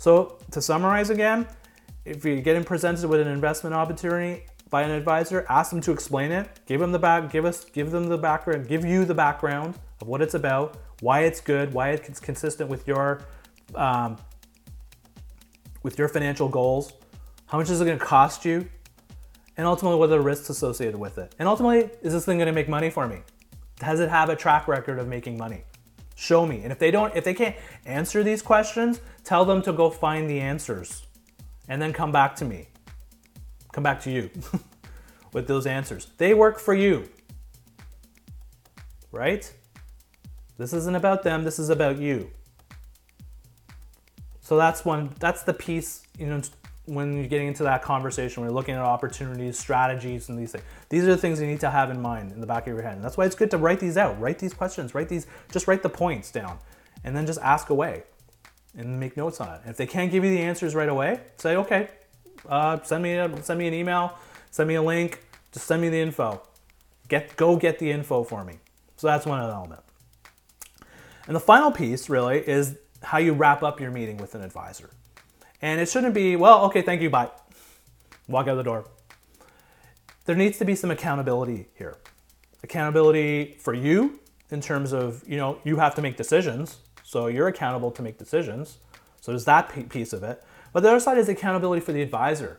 So 0.03 0.37
to 0.51 0.61
summarize 0.61 1.11
again, 1.11 1.47
if 2.05 2.25
you're 2.25 2.41
getting 2.41 2.65
presented 2.65 3.09
with 3.09 3.21
an 3.21 3.29
investment 3.29 3.73
opportunity 3.73 4.43
by 4.69 4.83
an 4.83 4.91
advisor, 4.91 5.47
ask 5.49 5.71
them 5.71 5.81
to 5.81 5.93
explain 5.93 6.33
it. 6.33 6.59
Give 6.67 6.81
them 6.81 6.91
the 6.91 6.99
back, 6.99 7.31
give 7.31 7.45
us, 7.45 7.65
give 7.67 7.93
them 7.93 8.09
the 8.09 8.19
background, 8.19 8.67
give 8.67 8.85
you 8.85 9.05
the 9.05 9.15
background 9.15 9.79
of 10.01 10.09
what 10.09 10.21
it's 10.21 10.35
about, 10.35 10.77
why 11.03 11.21
it's 11.21 11.41
good, 11.41 11.73
why 11.73 11.91
it's 11.91 12.19
consistent 12.19 12.69
with 12.69 12.89
your 12.89 13.23
um, 13.77 14.17
with 15.85 15.97
your 15.97 16.09
financial 16.09 16.49
goals, 16.49 16.95
how 17.47 17.59
much 17.59 17.71
is 17.71 17.81
it 17.81 17.85
going 17.85 17.97
to 17.97 18.05
cost 18.05 18.45
you, 18.45 18.69
and 19.57 19.69
ultimately 19.69 20.01
what 20.01 20.07
are 20.07 20.19
the 20.19 20.21
risks 20.21 20.51
associated 20.51 20.99
with 20.99 21.17
it. 21.19 21.33
And 21.39 21.47
ultimately, 21.47 21.91
is 22.03 22.13
this 22.13 22.25
thing 22.25 22.39
going 22.39 22.47
to 22.47 22.53
make 22.53 22.69
money 22.69 22.91
for 22.91 23.07
me? 23.07 23.21
Does 23.79 24.01
it 24.01 24.09
have 24.09 24.31
a 24.31 24.35
track 24.35 24.67
record 24.67 24.99
of 24.99 25.07
making 25.07 25.39
money? 25.39 25.63
Show 26.17 26.45
me. 26.45 26.63
And 26.65 26.73
if 26.73 26.81
they 26.81 26.91
don't, 26.91 27.15
if 27.17 27.23
they 27.23 27.35
can't 27.35 27.55
answer 27.87 28.25
these 28.25 28.43
questions, 28.43 29.01
tell 29.25 29.45
them 29.45 29.63
to 29.63 29.73
go 29.73 29.91
find 29.91 30.29
the 30.29 30.41
answers 30.41 31.07
and 31.69 31.81
then 31.81 31.93
come 31.93 32.13
back 32.13 32.37
to 32.37 32.45
me. 32.45 32.69
Come 33.73 33.85
back 33.85 34.01
to 34.03 34.11
you 34.11 34.31
with 35.33 35.47
those 35.47 35.67
answers. 35.67 36.09
They 36.19 36.35
work 36.35 36.59
for 36.59 36.75
you. 36.75 37.09
Right? 39.11 39.51
This 40.59 40.73
isn't 40.73 40.95
about 40.95 41.23
them, 41.23 41.45
this 41.45 41.59
is 41.59 41.71
about 41.71 41.99
you. 41.99 42.31
So 44.41 44.57
that's 44.57 44.85
one. 44.85 45.11
That's 45.19 45.45
the 45.45 45.55
piece. 45.55 46.03
You 46.19 46.27
know, 46.27 46.43
when 46.87 47.17
you're 47.17 47.27
getting 47.27 47.49
into 47.49 47.63
that 47.63 47.83
conversation, 47.83 48.43
when 48.43 48.51
you're 48.51 48.55
looking 48.55 48.75
at 48.75 48.81
opportunities, 48.81 49.59
strategies, 49.59 50.29
and 50.29 50.39
these 50.39 50.53
things. 50.53 50.65
These 50.89 51.05
are 51.05 51.07
the 51.07 51.17
things 51.17 51.41
you 51.41 51.47
need 51.47 51.61
to 51.61 51.71
have 51.71 51.91
in 51.91 52.01
mind 52.01 52.33
in 52.33 52.41
the 52.41 52.47
back 52.47 52.67
of 52.67 52.75
your 52.75 52.83
head. 52.83 52.97
And 52.97 53.05
that's 53.05 53.17
why 53.17 53.25
it's 53.25 53.37
good 53.37 53.51
to 53.53 53.59
write 53.59 53.81
these 53.81 53.97
out. 53.97 54.21
Write 54.21 54.39
these 54.39 54.53
questions. 54.53 54.95
Write 54.95 55.09
these. 55.09 55.27
Just 55.53 55.69
write 55.69 55.83
the 55.83 55.89
points 55.89 56.31
down, 56.31 56.59
and 57.05 57.17
then 57.17 57.25
just 57.25 57.41
ask 57.41 57.71
away, 57.71 58.03
and 58.77 58.99
make 58.99 59.17
notes 59.17 59.41
on 59.41 59.49
it. 59.49 59.61
And 59.63 59.71
if 59.71 59.77
they 59.77 59.87
can't 59.87 60.11
give 60.11 60.25
you 60.25 60.31
the 60.31 60.41
answers 60.41 60.75
right 60.75 60.89
away, 60.89 61.21
say 61.37 61.57
okay. 61.57 61.89
Uh, 62.49 62.81
send 62.83 63.03
me 63.03 63.15
a, 63.15 63.43
send 63.43 63.59
me 63.59 63.69
an 63.69 63.75
email. 63.75 64.17
Send 64.51 64.69
me 64.69 64.75
a 64.75 64.83
link. 64.83 65.25
Just 65.53 65.67
send 65.67 65.83
me 65.83 65.89
the 65.89 66.01
info. 66.01 66.43
Get 67.09 67.37
go 67.37 67.57
get 67.57 67.79
the 67.79 67.91
info 67.91 68.25
for 68.25 68.45
me. 68.45 68.59
So 68.97 69.07
that's 69.07 69.27
one 69.27 69.41
element. 69.41 69.81
And 71.27 71.37
the 71.37 71.41
final 71.41 71.71
piece 71.71 72.09
really 72.09 72.39
is 72.39 72.79
how 73.03 73.19
you 73.19 73.33
wrap 73.33 73.63
up 73.63 73.81
your 73.81 73.91
meeting 73.91 74.17
with 74.17 74.35
an 74.35 74.43
advisor. 74.43 74.91
And 75.61 75.81
it 75.81 75.89
shouldn't 75.89 76.15
be, 76.15 76.37
well, 76.37 76.65
okay, 76.67 76.83
thank 76.83 77.03
you, 77.03 77.11
bye. 77.11 77.31
Walk 78.29 78.49
out 78.49 78.57
the 78.57 78.63
door. 78.63 78.87
There 80.25 80.37
needs 80.37 80.59
to 80.59 80.65
be 80.65 80.75
some 80.75 80.91
accountability 80.91 81.69
here. 81.75 81.97
Accountability 82.63 83.57
for 83.59 83.75
you 83.75 84.21
in 84.51 84.61
terms 84.61 84.93
of, 84.93 85.23
you 85.27 85.37
know, 85.37 85.59
you 85.65 85.77
have 85.77 85.95
to 85.97 86.03
make 86.03 86.17
decisions. 86.17 86.79
So 87.13 87.27
you're 87.27 87.49
accountable 87.49 87.91
to 87.91 88.01
make 88.01 88.17
decisions. 88.17 88.79
So 89.21 89.33
there's 89.33 89.45
that 89.45 89.91
piece 89.91 90.15
of 90.15 90.23
it. 90.23 90.43
But 90.73 90.83
the 90.83 90.89
other 90.89 90.99
side 90.99 91.19
is 91.19 91.29
accountability 91.29 91.83
for 91.85 91.93
the 91.93 92.01
advisor 92.01 92.59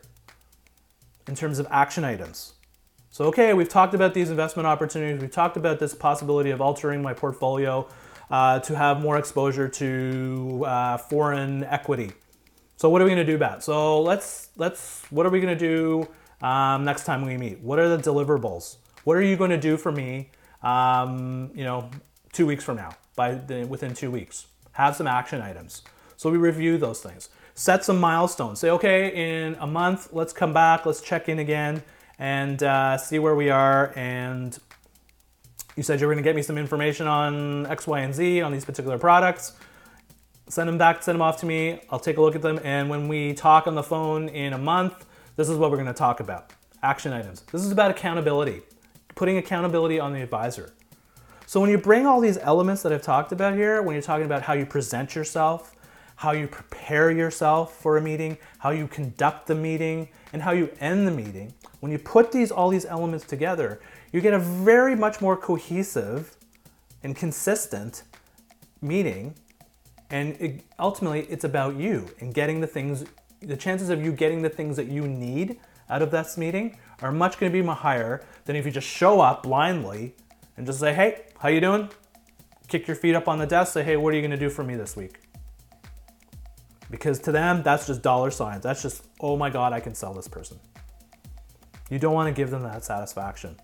in 1.27 1.33
terms 1.33 1.57
of 1.57 1.65
action 1.71 2.03
items. 2.03 2.53
So, 3.09 3.25
okay, 3.25 3.55
we've 3.55 3.67
talked 3.67 3.95
about 3.95 4.13
these 4.13 4.29
investment 4.29 4.67
opportunities. 4.67 5.19
We've 5.19 5.31
talked 5.31 5.57
about 5.57 5.79
this 5.79 5.95
possibility 5.95 6.51
of 6.51 6.61
altering 6.61 7.01
my 7.01 7.15
portfolio 7.15 7.89
uh, 8.29 8.59
to 8.59 8.77
have 8.77 9.01
more 9.01 9.17
exposure 9.17 9.67
to 9.69 10.63
uh, 10.67 10.97
foreign 10.97 11.63
equity. 11.63 12.11
So 12.75 12.89
what 12.89 13.01
are 13.01 13.05
we 13.05 13.09
going 13.09 13.25
to 13.25 13.31
do 13.31 13.35
about? 13.35 13.57
It? 13.57 13.63
So 13.63 14.03
let's 14.03 14.49
let's 14.55 15.03
what 15.09 15.25
are 15.25 15.31
we 15.31 15.41
going 15.41 15.57
to 15.57 15.67
do 15.67 16.07
um, 16.45 16.83
next 16.83 17.05
time 17.05 17.25
we 17.25 17.37
meet? 17.37 17.59
What 17.59 17.79
are 17.79 17.97
the 17.97 17.97
deliverables? 17.97 18.77
What 19.03 19.17
are 19.17 19.23
you 19.23 19.35
going 19.35 19.49
to 19.49 19.59
do 19.59 19.77
for 19.77 19.91
me? 19.91 20.29
Um, 20.61 21.49
you 21.55 21.63
know, 21.63 21.89
two 22.33 22.45
weeks 22.45 22.63
from 22.63 22.77
now, 22.77 22.91
by 23.15 23.35
the, 23.35 23.65
within 23.65 23.93
two 23.93 24.11
weeks, 24.11 24.47
have 24.73 24.95
some 24.95 25.07
action 25.07 25.41
items. 25.41 25.81
So 26.17 26.29
we 26.29 26.37
review 26.37 26.77
those 26.77 27.01
things. 27.01 27.29
Set 27.55 27.83
some 27.83 27.99
milestones. 27.99 28.59
Say, 28.59 28.69
okay, 28.71 29.45
in 29.45 29.55
a 29.59 29.67
month, 29.67 30.09
let's 30.11 30.33
come 30.33 30.53
back, 30.53 30.85
let's 30.85 31.01
check 31.01 31.29
in 31.29 31.39
again, 31.39 31.83
and 32.17 32.63
uh, 32.63 32.97
see 32.97 33.19
where 33.19 33.35
we 33.35 33.49
are, 33.49 33.93
and 33.95 34.57
you 35.75 35.83
said 35.83 35.99
you 35.99 36.07
were 36.07 36.13
going 36.13 36.23
to 36.23 36.27
get 36.27 36.35
me 36.35 36.41
some 36.41 36.57
information 36.57 37.07
on 37.07 37.65
X, 37.65 37.87
Y, 37.87 37.99
and 37.99 38.13
Z 38.13 38.41
on 38.41 38.51
these 38.51 38.65
particular 38.65 38.97
products. 38.97 39.53
Send 40.47 40.67
them 40.67 40.77
back, 40.77 41.01
send 41.01 41.15
them 41.15 41.21
off 41.21 41.39
to 41.39 41.45
me. 41.45 41.81
I'll 41.89 41.99
take 41.99 42.17
a 42.17 42.21
look 42.21 42.35
at 42.35 42.41
them. 42.41 42.59
And 42.63 42.89
when 42.89 43.07
we 43.07 43.33
talk 43.33 43.65
on 43.65 43.75
the 43.75 43.83
phone 43.83 44.29
in 44.29 44.53
a 44.53 44.57
month, 44.57 45.05
this 45.35 45.49
is 45.49 45.57
what 45.57 45.71
we're 45.71 45.77
going 45.77 45.87
to 45.87 45.93
talk 45.93 46.19
about 46.19 46.51
action 46.83 47.13
items. 47.13 47.41
This 47.51 47.63
is 47.63 47.71
about 47.71 47.91
accountability, 47.91 48.61
putting 49.15 49.37
accountability 49.37 49.99
on 49.99 50.13
the 50.13 50.21
advisor. 50.21 50.73
So 51.53 51.59
when 51.59 51.69
you 51.69 51.77
bring 51.77 52.07
all 52.07 52.19
these 52.19 52.39
elements 52.39 52.81
that 52.81 52.91
I've 52.91 53.03
talked 53.03 53.31
about 53.31 53.53
here, 53.53 53.83
when 53.83 53.93
you're 53.93 54.01
talking 54.01 54.25
about 54.25 54.41
how 54.41 54.53
you 54.53 54.65
present 54.65 55.13
yourself, 55.13 55.75
how 56.15 56.31
you 56.31 56.47
prepare 56.47 57.11
yourself 57.11 57.75
for 57.75 57.95
a 57.95 58.01
meeting, 58.01 58.39
how 58.57 58.71
you 58.71 58.87
conduct 58.87 59.45
the 59.45 59.53
meeting, 59.53 60.09
and 60.33 60.41
how 60.41 60.49
you 60.49 60.71
end 60.79 61.07
the 61.07 61.11
meeting, 61.11 61.53
when 61.79 61.91
you 61.91 61.99
put 61.99 62.31
these 62.31 62.49
all 62.49 62.71
these 62.71 62.85
elements 62.85 63.23
together, 63.23 63.79
you 64.11 64.19
get 64.19 64.33
a 64.33 64.39
very 64.39 64.95
much 64.95 65.21
more 65.21 65.37
cohesive 65.37 66.35
and 67.03 67.15
consistent 67.15 68.01
meeting. 68.81 69.35
And 70.09 70.35
it, 70.41 70.61
ultimately, 70.79 71.27
it's 71.29 71.43
about 71.43 71.75
you 71.75 72.09
and 72.19 72.33
getting 72.33 72.61
the 72.61 72.67
things, 72.67 73.05
the 73.43 73.57
chances 73.57 73.89
of 73.89 74.03
you 74.03 74.11
getting 74.11 74.41
the 74.41 74.49
things 74.49 74.75
that 74.77 74.87
you 74.87 75.07
need 75.07 75.59
out 75.87 76.01
of 76.01 76.09
this 76.09 76.35
meeting 76.35 76.79
are 77.03 77.11
much 77.11 77.37
going 77.37 77.51
to 77.51 77.61
be 77.61 77.67
higher 77.67 78.25
than 78.45 78.55
if 78.55 78.65
you 78.65 78.71
just 78.71 78.87
show 78.87 79.21
up 79.21 79.43
blindly 79.43 80.15
and 80.57 80.65
just 80.65 80.79
say, 80.79 80.93
hey, 80.93 81.23
how 81.39 81.49
you 81.49 81.61
doing? 81.61 81.89
Kick 82.67 82.87
your 82.87 82.95
feet 82.95 83.15
up 83.15 83.27
on 83.27 83.39
the 83.39 83.45
desk, 83.45 83.73
say, 83.73 83.83
hey, 83.83 83.97
what 83.97 84.13
are 84.13 84.15
you 84.17 84.27
to 84.27 84.37
do 84.37 84.49
for 84.49 84.63
me 84.63 84.75
this 84.75 84.95
week? 84.95 85.19
Because 86.89 87.19
to 87.19 87.31
them, 87.31 87.63
that's 87.63 87.87
just 87.87 88.01
dollar 88.01 88.31
signs. 88.31 88.63
That's 88.63 88.81
just, 88.81 89.05
oh 89.19 89.35
my 89.35 89.49
God, 89.49 89.73
I 89.73 89.79
can 89.79 89.95
sell 89.95 90.13
this 90.13 90.27
person. 90.27 90.59
You 91.89 91.99
don't 91.99 92.13
want 92.13 92.33
to 92.33 92.39
give 92.39 92.49
them 92.49 92.63
that 92.63 92.85
satisfaction. 92.85 93.55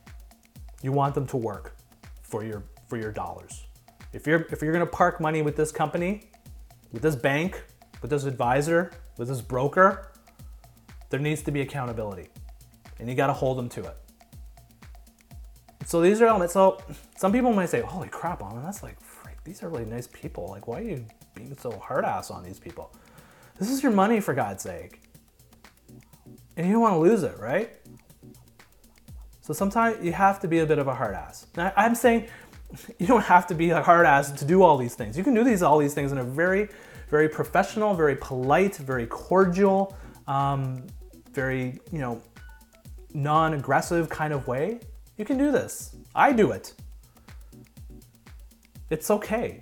You 0.81 0.91
want 0.91 1.15
them 1.15 1.27
to 1.27 1.37
work 1.37 1.75
for 2.21 2.43
your 2.43 2.63
for 2.87 2.97
your 2.97 3.11
dollars. 3.11 3.65
If 4.13 4.27
you're 4.27 4.41
if 4.51 4.61
you're 4.61 4.77
to 4.77 4.85
park 4.85 5.19
money 5.19 5.41
with 5.41 5.55
this 5.55 5.71
company, 5.71 6.29
with 6.91 7.01
this 7.01 7.15
bank, 7.15 7.63
with 8.01 8.11
this 8.11 8.25
advisor, 8.25 8.91
with 9.17 9.27
this 9.27 9.41
broker, 9.41 10.11
there 11.09 11.19
needs 11.19 11.41
to 11.43 11.51
be 11.51 11.61
accountability. 11.61 12.29
And 12.99 13.09
you 13.09 13.15
got 13.15 13.27
to 13.27 13.33
hold 13.33 13.57
them 13.57 13.69
to 13.69 13.83
it. 13.83 13.97
So 15.89 16.01
these 16.01 16.21
are 16.21 16.27
elements. 16.27 16.53
So 16.53 16.77
some 17.17 17.31
people 17.31 17.51
might 17.51 17.69
say, 17.69 17.81
"Holy 17.81 18.09
crap, 18.09 18.43
Aman, 18.43 18.63
that's 18.63 18.83
like 18.83 18.95
these 19.43 19.63
are 19.63 19.69
really 19.69 19.85
nice 19.85 20.05
people. 20.05 20.45
Like 20.51 20.67
why 20.67 20.81
are 20.81 20.83
you 20.83 21.03
being 21.33 21.57
so 21.57 21.71
hard 21.79 22.05
ass 22.05 22.29
on 22.29 22.43
these 22.43 22.59
people? 22.59 22.93
This 23.57 23.71
is 23.71 23.81
your 23.81 23.91
money 23.91 24.19
for 24.19 24.35
God's 24.35 24.61
sake." 24.61 25.01
And 26.55 26.67
you 26.67 26.73
don't 26.73 26.81
want 26.83 26.93
to 26.93 26.99
lose 26.99 27.23
it, 27.23 27.39
right? 27.39 27.71
So 29.41 29.51
sometimes 29.51 30.05
you 30.05 30.11
have 30.11 30.39
to 30.41 30.47
be 30.47 30.59
a 30.59 30.65
bit 30.67 30.77
of 30.77 30.87
a 30.87 30.93
hard 30.93 31.15
ass. 31.15 31.47
Now, 31.57 31.73
I'm 31.75 31.95
saying 31.95 32.27
you 32.99 33.07
don't 33.07 33.23
have 33.23 33.47
to 33.47 33.55
be 33.55 33.71
a 33.71 33.81
hard 33.81 34.05
ass 34.05 34.31
to 34.33 34.45
do 34.45 34.61
all 34.61 34.77
these 34.77 34.93
things. 34.93 35.17
You 35.17 35.23
can 35.23 35.33
do 35.33 35.43
these 35.43 35.63
all 35.63 35.79
these 35.79 35.95
things 35.95 36.11
in 36.11 36.19
a 36.19 36.23
very, 36.23 36.69
very 37.09 37.27
professional, 37.27 37.95
very 37.95 38.15
polite, 38.15 38.75
very 38.75 39.07
cordial, 39.07 39.97
um, 40.27 40.85
very 41.31 41.79
you 41.91 41.97
know, 41.97 42.21
non-aggressive 43.15 44.07
kind 44.07 44.33
of 44.33 44.45
way. 44.47 44.81
You 45.19 45.25
can 45.25 45.37
do 45.37 45.51
this. 45.51 45.97
I 46.15 46.31
do 46.31 46.51
it. 46.51 46.73
It's 48.89 49.11
okay. 49.11 49.61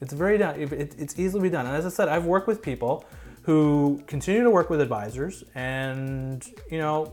It's 0.00 0.14
very 0.14 0.38
done. 0.38 0.58
It, 0.58 0.72
it's 0.98 1.18
easily 1.18 1.50
done. 1.50 1.66
And 1.66 1.76
as 1.76 1.84
I 1.84 1.90
said, 1.90 2.08
I've 2.08 2.24
worked 2.24 2.48
with 2.48 2.62
people 2.62 3.04
who 3.42 4.02
continue 4.06 4.42
to 4.42 4.50
work 4.50 4.70
with 4.70 4.80
advisors, 4.80 5.44
and 5.54 6.42
you 6.70 6.78
know, 6.78 7.12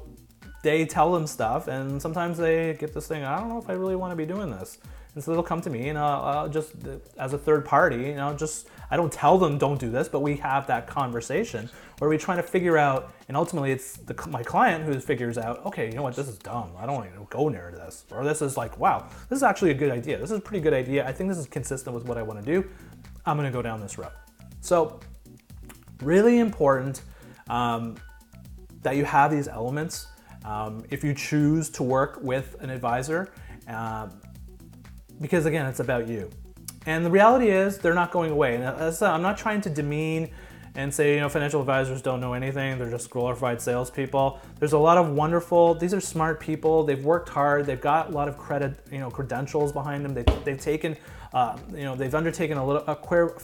they 0.63 0.85
tell 0.85 1.11
them 1.11 1.27
stuff, 1.27 1.67
and 1.67 2.01
sometimes 2.01 2.37
they 2.37 2.75
get 2.75 2.93
this 2.93 3.05
thing. 3.05 3.25
I 3.25 3.37
don't 3.37 3.49
know 3.49 3.57
if 3.57 3.69
I 3.69 3.73
really 3.73 3.97
want 3.97 4.11
to 4.13 4.15
be 4.15 4.25
doing 4.25 4.49
this, 4.49 4.77
And 5.13 5.23
so 5.23 5.33
they'll 5.33 5.43
come 5.43 5.61
to 5.61 5.69
me 5.69 5.89
and 5.89 5.97
I'll, 5.97 6.21
I'll 6.21 6.49
just, 6.49 6.73
as 7.17 7.33
a 7.33 7.37
third 7.37 7.65
party, 7.65 7.97
you 7.97 8.15
know, 8.15 8.33
just, 8.33 8.69
I 8.91 8.97
don't 8.97 9.11
tell 9.11 9.37
them 9.37 9.57
don't 9.57 9.79
do 9.79 9.89
this, 9.89 10.09
but 10.09 10.19
we 10.19 10.35
have 10.37 10.67
that 10.67 10.85
conversation 10.85 11.69
where 11.97 12.09
we're 12.09 12.19
trying 12.19 12.37
to 12.37 12.43
figure 12.43 12.77
out, 12.77 13.13
and 13.29 13.37
ultimately 13.37 13.71
it's 13.71 13.93
the, 13.97 14.13
my 14.29 14.43
client 14.43 14.83
who 14.83 14.99
figures 14.99 15.37
out, 15.37 15.65
okay, 15.65 15.87
you 15.87 15.93
know 15.93 16.03
what, 16.03 16.15
this 16.15 16.27
is 16.27 16.37
dumb. 16.37 16.71
I 16.77 16.85
don't 16.85 16.95
want 16.95 17.13
to 17.13 17.27
go 17.29 17.47
near 17.47 17.71
this. 17.71 18.05
Or 18.11 18.25
this 18.25 18.41
is 18.41 18.57
like, 18.57 18.77
wow, 18.77 19.07
this 19.29 19.37
is 19.37 19.43
actually 19.43 19.71
a 19.71 19.75
good 19.75 19.91
idea. 19.91 20.17
This 20.17 20.29
is 20.29 20.37
a 20.37 20.41
pretty 20.41 20.61
good 20.61 20.73
idea. 20.73 21.07
I 21.07 21.13
think 21.13 21.29
this 21.29 21.37
is 21.37 21.47
consistent 21.47 21.95
with 21.95 22.05
what 22.05 22.17
I 22.17 22.21
want 22.21 22.43
to 22.43 22.45
do. 22.45 22.67
I'm 23.25 23.37
going 23.37 23.49
to 23.49 23.55
go 23.55 23.61
down 23.61 23.79
this 23.79 23.97
route. 23.97 24.13
So, 24.59 24.99
really 26.01 26.39
important 26.39 27.03
um, 27.49 27.95
that 28.81 28.97
you 28.97 29.05
have 29.05 29.31
these 29.31 29.47
elements. 29.47 30.07
Um, 30.43 30.83
if 30.89 31.03
you 31.03 31.13
choose 31.13 31.69
to 31.71 31.83
work 31.83 32.19
with 32.21 32.57
an 32.59 32.69
advisor, 32.69 33.31
uh, 33.69 34.09
because 35.21 35.45
again, 35.45 35.67
it's 35.67 35.79
about 35.79 36.07
you. 36.07 36.29
And 36.85 37.05
the 37.05 37.11
reality 37.11 37.49
is, 37.49 37.77
they're 37.77 37.93
not 37.93 38.11
going 38.11 38.31
away. 38.31 38.55
And 38.55 38.63
as 38.63 39.01
I'm 39.01 39.21
not 39.21 39.37
trying 39.37 39.61
to 39.61 39.69
demean 39.69 40.31
and 40.75 40.93
say, 40.93 41.15
you 41.15 41.19
know, 41.19 41.29
financial 41.29 41.59
advisors 41.59 42.01
don't 42.01 42.21
know 42.21 42.33
anything, 42.33 42.77
they're 42.77 42.89
just 42.89 43.09
glorified 43.09 43.61
salespeople. 43.61 44.39
There's 44.59 44.73
a 44.73 44.77
lot 44.77 44.97
of 44.97 45.09
wonderful, 45.09 45.75
these 45.75 45.93
are 45.93 45.99
smart 45.99 46.39
people, 46.39 46.83
they've 46.83 47.03
worked 47.03 47.29
hard, 47.29 47.65
they've 47.65 47.81
got 47.81 48.09
a 48.09 48.11
lot 48.11 48.27
of 48.27 48.37
credit, 48.37 48.79
you 48.91 48.99
know, 48.99 49.09
credentials 49.09 49.71
behind 49.71 50.05
them, 50.05 50.13
they've, 50.13 50.45
they've 50.45 50.59
taken, 50.59 50.95
uh, 51.33 51.57
you 51.71 51.83
know, 51.83 51.95
they've 51.95 52.15
undertaken 52.15 52.57
a 52.57 52.65
little, 52.65 52.83
a, 52.87 52.95
queer, 52.95 53.35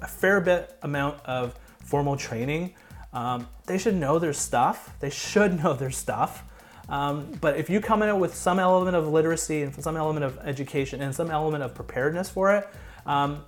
a 0.00 0.08
fair 0.08 0.40
bit 0.40 0.76
amount 0.82 1.20
of 1.26 1.54
formal 1.80 2.16
training. 2.16 2.74
Um, 3.12 3.46
they 3.66 3.78
should 3.78 3.94
know 3.94 4.18
their 4.18 4.32
stuff, 4.32 4.96
they 5.00 5.10
should 5.10 5.58
know 5.62 5.74
their 5.74 5.90
stuff. 5.90 6.44
Um, 6.88 7.32
but 7.40 7.56
if 7.56 7.70
you 7.70 7.80
come 7.80 8.02
in 8.02 8.18
with 8.18 8.34
some 8.34 8.58
element 8.58 8.96
of 8.96 9.08
literacy 9.08 9.62
and 9.62 9.82
some 9.82 9.96
element 9.96 10.24
of 10.24 10.38
education 10.44 11.00
and 11.00 11.14
some 11.14 11.30
element 11.30 11.62
of 11.62 11.74
preparedness 11.74 12.28
for 12.28 12.54
it, 12.54 12.68
um, 13.06 13.44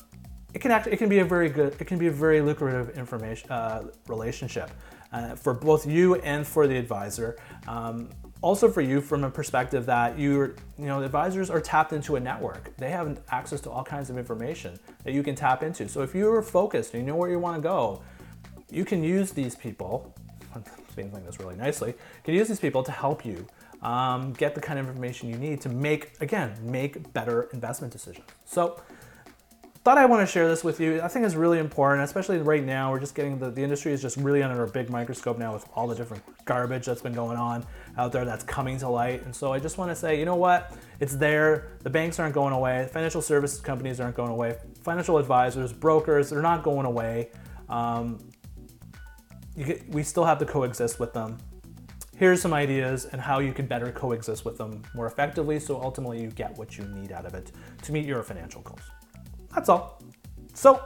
it 0.55 0.61
can 0.61 0.70
act, 0.70 0.87
it 0.87 0.96
can 0.96 1.09
be 1.09 1.18
a 1.18 1.25
very 1.25 1.51
good, 1.51 1.77
it 1.81 1.87
can 1.87 1.99
be 1.99 2.07
a 2.07 2.11
very 2.11 2.40
lucrative 2.40 2.96
information 2.96 3.51
uh, 3.51 3.85
relationship 4.09 4.70
uh, 5.12 5.35
for 5.35 5.53
both 5.53 5.87
you 5.87 6.14
and 6.16 6.46
for 6.46 6.66
the 6.66 6.77
advisor. 6.77 7.37
Um, 7.66 8.09
also 8.42 8.70
for 8.70 8.81
you 8.81 9.01
from 9.01 9.25
a 9.25 9.31
perspective 9.31 9.87
that 9.87 10.18
you 10.18 10.55
you 10.79 10.87
know 10.87 11.03
advisors 11.03 11.51
are 11.51 11.61
tapped 11.61 11.92
into 11.92 12.16
a 12.16 12.20
network 12.20 12.77
they 12.77 12.90
have 12.90 13.20
access 13.31 13.61
to 13.61 13.70
all 13.70 13.83
kinds 13.83 14.11
of 14.11 14.18
information 14.18 14.79
that 15.05 15.12
you 15.12 15.22
can 15.22 15.35
tap 15.35 15.62
into 15.62 15.88
so 15.88 16.03
if 16.03 16.14
you're 16.14 16.42
focused 16.42 16.94
and 16.94 17.03
you 17.03 17.07
know 17.07 17.16
where 17.16 17.31
you 17.31 17.38
want 17.38 17.57
to 17.57 17.62
go 17.62 18.03
you 18.70 18.85
can 18.85 19.03
use 19.03 19.33
these 19.33 19.55
people 19.55 20.14
explain 21.05 21.25
this 21.25 21.39
really 21.39 21.57
nicely, 21.57 21.95
can 22.25 22.35
use 22.35 22.49
these 22.49 22.61
people 22.61 22.83
to 22.83 22.93
help 22.93 23.25
you 23.25 23.47
um, 23.83 24.33
get 24.33 24.55
the 24.55 24.61
kind 24.61 24.79
of 24.79 24.89
information 24.89 25.29
you 25.29 25.37
need 25.37 25.61
to 25.61 25.69
make, 25.69 26.13
again, 26.21 26.55
make 26.63 27.13
better 27.13 27.43
investment 27.53 27.93
decisions. 27.93 28.25
So, 28.45 28.81
thought 29.87 29.99
I 29.99 30.07
want 30.07 30.27
to 30.27 30.33
share 30.33 30.49
this 30.49 30.65
with 30.65 30.81
you. 30.81 31.01
I 31.01 31.07
think 31.07 31.25
it's 31.25 31.37
really 31.37 31.61
important, 31.61 32.03
especially 32.03 32.39
right 32.39 32.65
now. 32.65 32.91
We're 32.91 32.99
just 32.99 33.15
getting 33.15 33.39
the, 33.39 33.51
the 33.51 33.63
industry 33.63 33.93
is 33.93 34.03
just 34.03 34.17
really 34.17 34.43
under 34.43 34.65
a 34.65 34.67
big 34.67 34.91
microscope 34.91 35.39
now 35.39 35.53
with 35.53 35.65
all 35.77 35.87
the 35.87 35.95
different 35.95 36.25
garbage 36.45 36.87
that's 36.87 37.03
been 37.03 37.13
going 37.13 37.37
on 37.37 37.65
out 37.97 38.11
there 38.11 38.25
that's 38.25 38.43
coming 38.43 38.79
to 38.79 38.89
light. 38.89 39.25
And 39.25 39.33
so 39.33 39.53
I 39.53 39.61
just 39.61 39.79
want 39.79 39.93
to 39.93 39.95
say, 39.95 40.19
you 40.19 40.25
know 40.25 40.35
what? 40.35 40.77
It's 40.99 41.15
there. 41.15 41.77
The 41.85 41.91
banks 41.91 42.19
aren't 42.19 42.35
going 42.35 42.53
away. 42.53 42.89
Financial 42.93 43.23
services 43.23 43.61
companies 43.61 44.01
aren't 44.01 44.17
going 44.17 44.33
away. 44.33 44.57
Financial 44.83 45.19
advisors, 45.19 45.73
brokers, 45.73 46.31
they're 46.31 46.43
not 46.43 46.65
going 46.65 46.85
away. 46.85 47.29
Um, 47.69 48.19
get, 49.64 49.88
we 49.88 50.03
still 50.03 50.25
have 50.25 50.38
to 50.38 50.47
coexist 50.47 51.01
with 51.01 51.12
them. 51.12 51.38
Here's 52.16 52.40
some 52.40 52.55
ideas 52.55 53.05
and 53.07 53.21
how 53.21 53.40
you 53.40 53.53
can 53.53 53.66
better 53.66 53.92
coexist 53.92 54.45
with 54.45 54.57
them 54.57 54.83
more 54.95 55.07
effectively 55.07 55.61
so 55.61 55.81
ultimately 55.81 56.23
you 56.23 56.29
get 56.31 56.57
what 56.57 56.79
you 56.79 56.85
need 56.85 57.12
out 57.12 57.27
of 57.27 57.35
it 57.35 57.53
to 57.83 57.92
meet 57.92 58.07
your 58.07 58.23
financial 58.23 58.62
goals. 58.62 58.81
That's 59.55 59.69
all. 59.69 60.03
So, 60.55 60.83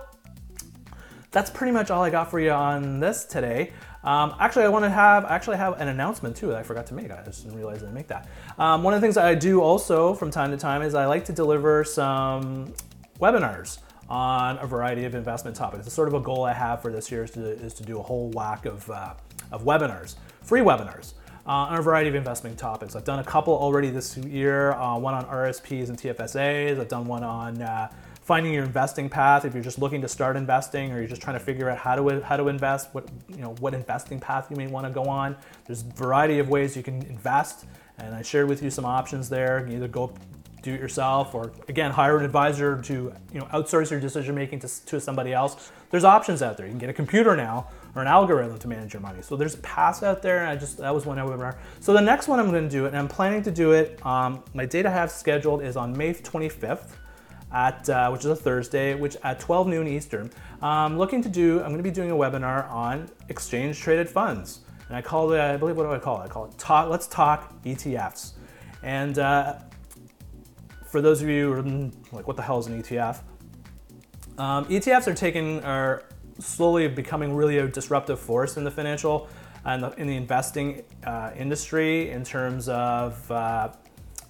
that's 1.30 1.50
pretty 1.50 1.72
much 1.72 1.90
all 1.90 2.02
I 2.02 2.10
got 2.10 2.30
for 2.30 2.40
you 2.40 2.50
on 2.50 2.98
this 2.98 3.24
today. 3.24 3.72
Um, 4.02 4.34
actually, 4.40 4.64
I 4.64 4.68
want 4.68 4.84
to 4.84 4.90
have 4.90 5.24
actually 5.26 5.58
have 5.58 5.80
an 5.80 5.88
announcement 5.88 6.34
too 6.36 6.48
that 6.48 6.56
I 6.56 6.62
forgot 6.62 6.86
to 6.86 6.94
make. 6.94 7.10
I 7.10 7.22
just 7.22 7.44
didn't 7.44 7.56
realize 7.56 7.78
I 7.78 7.80
didn't 7.80 7.94
make 7.94 8.08
that. 8.08 8.28
Um, 8.58 8.82
one 8.82 8.94
of 8.94 9.00
the 9.00 9.04
things 9.04 9.16
I 9.16 9.34
do 9.34 9.60
also 9.60 10.14
from 10.14 10.30
time 10.30 10.50
to 10.50 10.56
time 10.56 10.82
is 10.82 10.94
I 10.94 11.06
like 11.06 11.24
to 11.26 11.32
deliver 11.32 11.84
some 11.84 12.72
webinars 13.20 13.78
on 14.10 14.58
a 14.58 14.66
variety 14.66 15.04
of 15.04 15.14
investment 15.14 15.56
topics. 15.56 15.86
It's 15.86 15.94
sort 15.94 16.08
of 16.08 16.14
a 16.14 16.20
goal 16.20 16.44
I 16.44 16.52
have 16.52 16.82
for 16.82 16.90
this 16.90 17.10
year 17.10 17.24
is 17.24 17.30
to, 17.32 17.48
is 17.48 17.74
to 17.74 17.84
do 17.84 17.98
a 17.98 18.02
whole 18.02 18.28
whack 18.30 18.66
of, 18.66 18.90
uh, 18.90 19.14
of 19.52 19.64
webinars, 19.64 20.16
free 20.42 20.60
webinars. 20.60 21.14
Uh, 21.46 21.52
on 21.52 21.78
a 21.78 21.82
variety 21.82 22.08
of 22.08 22.14
investment 22.14 22.58
topics. 22.58 22.94
I've 22.94 23.04
done 23.04 23.18
a 23.18 23.24
couple 23.24 23.54
already 23.54 23.88
this 23.88 24.14
year, 24.18 24.72
uh, 24.72 24.98
one 24.98 25.14
on 25.14 25.24
RSPs 25.24 25.88
and 25.88 25.98
TFSAs. 25.98 26.78
I've 26.78 26.88
done 26.88 27.06
one 27.06 27.24
on 27.24 27.62
uh, 27.62 27.90
finding 28.30 28.52
your 28.52 28.62
investing 28.62 29.08
path 29.08 29.46
if 29.46 29.54
you're 29.54 29.62
just 29.62 29.78
looking 29.78 30.02
to 30.02 30.06
start 30.06 30.36
investing 30.36 30.92
or 30.92 30.98
you're 30.98 31.08
just 31.08 31.22
trying 31.22 31.38
to 31.38 31.44
figure 31.44 31.70
out 31.70 31.78
how 31.78 31.96
to 31.96 32.20
how 32.20 32.36
to 32.36 32.48
invest, 32.48 32.90
what 32.92 33.08
you 33.28 33.38
know 33.38 33.54
what 33.58 33.72
investing 33.72 34.20
path 34.20 34.48
you 34.50 34.56
may 34.56 34.66
want 34.66 34.86
to 34.86 34.92
go 34.92 35.04
on. 35.04 35.34
There's 35.64 35.82
a 35.82 35.86
variety 35.86 36.38
of 36.40 36.50
ways 36.50 36.76
you 36.76 36.82
can 36.82 37.02
invest, 37.06 37.64
and 37.98 38.14
I 38.14 38.20
shared 38.22 38.46
with 38.46 38.62
you 38.62 38.70
some 38.70 38.84
options 38.84 39.28
there. 39.30 39.60
You 39.60 39.64
can 39.64 39.76
either 39.76 39.88
go 39.88 40.12
do 40.62 40.74
it 40.74 40.80
yourself 40.80 41.34
or 41.34 41.52
again 41.68 41.90
hire 41.90 42.18
an 42.18 42.24
advisor 42.24 42.80
to 42.82 43.12
you 43.32 43.40
know 43.40 43.46
outsource 43.46 43.90
your 43.90 44.00
decision 44.00 44.34
making 44.34 44.60
to, 44.60 44.86
to 44.86 45.00
somebody 45.00 45.32
else. 45.32 45.72
There's 45.90 46.04
options 46.04 46.42
out 46.42 46.56
there. 46.56 46.66
You 46.66 46.72
can 46.72 46.78
get 46.78 46.90
a 46.90 46.94
computer 46.94 47.36
now 47.36 47.68
or 47.94 48.02
an 48.02 48.08
algorithm 48.08 48.58
to 48.58 48.68
manage 48.68 48.92
your 48.92 49.02
money. 49.02 49.22
So 49.22 49.36
there's 49.36 49.54
a 49.54 49.58
paths 49.58 50.02
out 50.02 50.22
there 50.22 50.40
and 50.40 50.48
i 50.48 50.56
just 50.56 50.78
that 50.78 50.94
was 50.94 51.06
one 51.06 51.18
i 51.18 51.24
would 51.24 51.38
webinar 51.38 51.56
so 51.80 51.92
the 51.92 52.00
next 52.00 52.28
one 52.28 52.38
i'm 52.38 52.50
going 52.50 52.64
to 52.64 52.68
do 52.68 52.84
it 52.84 52.88
and 52.88 52.98
i'm 52.98 53.08
planning 53.08 53.42
to 53.42 53.50
do 53.50 53.72
it 53.72 54.04
um, 54.04 54.42
my 54.54 54.66
date 54.66 54.86
i 54.86 54.90
have 54.90 55.10
scheduled 55.10 55.62
is 55.62 55.76
on 55.76 55.96
may 55.96 56.12
25th 56.12 56.96
at 57.52 57.88
uh, 57.88 58.08
which 58.10 58.20
is 58.20 58.26
a 58.26 58.36
thursday 58.36 58.94
which 58.94 59.16
at 59.22 59.40
12 59.40 59.68
noon 59.68 59.88
eastern. 59.88 60.30
I'm 60.62 60.98
looking 60.98 61.22
to 61.22 61.28
do 61.28 61.60
i'm 61.60 61.66
going 61.66 61.78
to 61.78 61.82
be 61.82 61.90
doing 61.90 62.10
a 62.10 62.14
webinar 62.14 62.70
on 62.70 63.08
exchange 63.28 63.80
traded 63.80 64.08
funds. 64.08 64.60
And 64.88 64.96
i 64.96 65.02
call 65.02 65.32
it 65.32 65.40
i 65.40 65.56
believe 65.56 65.76
what 65.76 65.84
do 65.84 65.92
i 65.92 65.98
call 65.98 66.20
it? 66.20 66.24
I 66.24 66.28
call 66.28 66.46
it 66.46 66.58
talk 66.58 66.88
let's 66.88 67.06
talk 67.06 67.62
etfs 67.64 68.32
and 68.82 69.18
uh, 69.18 69.58
for 70.90 71.00
those 71.00 71.22
of 71.22 71.28
you 71.28 71.52
who 71.52 71.60
are 71.60 71.90
like, 72.12 72.26
what 72.26 72.36
the 72.36 72.42
hell 72.42 72.58
is 72.58 72.66
an 72.66 72.82
ETF? 72.82 73.20
Um, 74.38 74.64
ETFs 74.66 75.06
are 75.06 75.14
taking 75.14 75.62
are 75.64 76.04
slowly 76.40 76.88
becoming 76.88 77.34
really 77.34 77.58
a 77.58 77.68
disruptive 77.68 78.18
force 78.18 78.56
in 78.56 78.64
the 78.64 78.70
financial 78.70 79.28
and 79.64 79.92
in 79.98 80.06
the 80.06 80.16
investing 80.16 80.82
uh, 81.04 81.30
industry 81.36 82.10
in 82.10 82.24
terms 82.24 82.68
of 82.68 83.30
uh, 83.30 83.70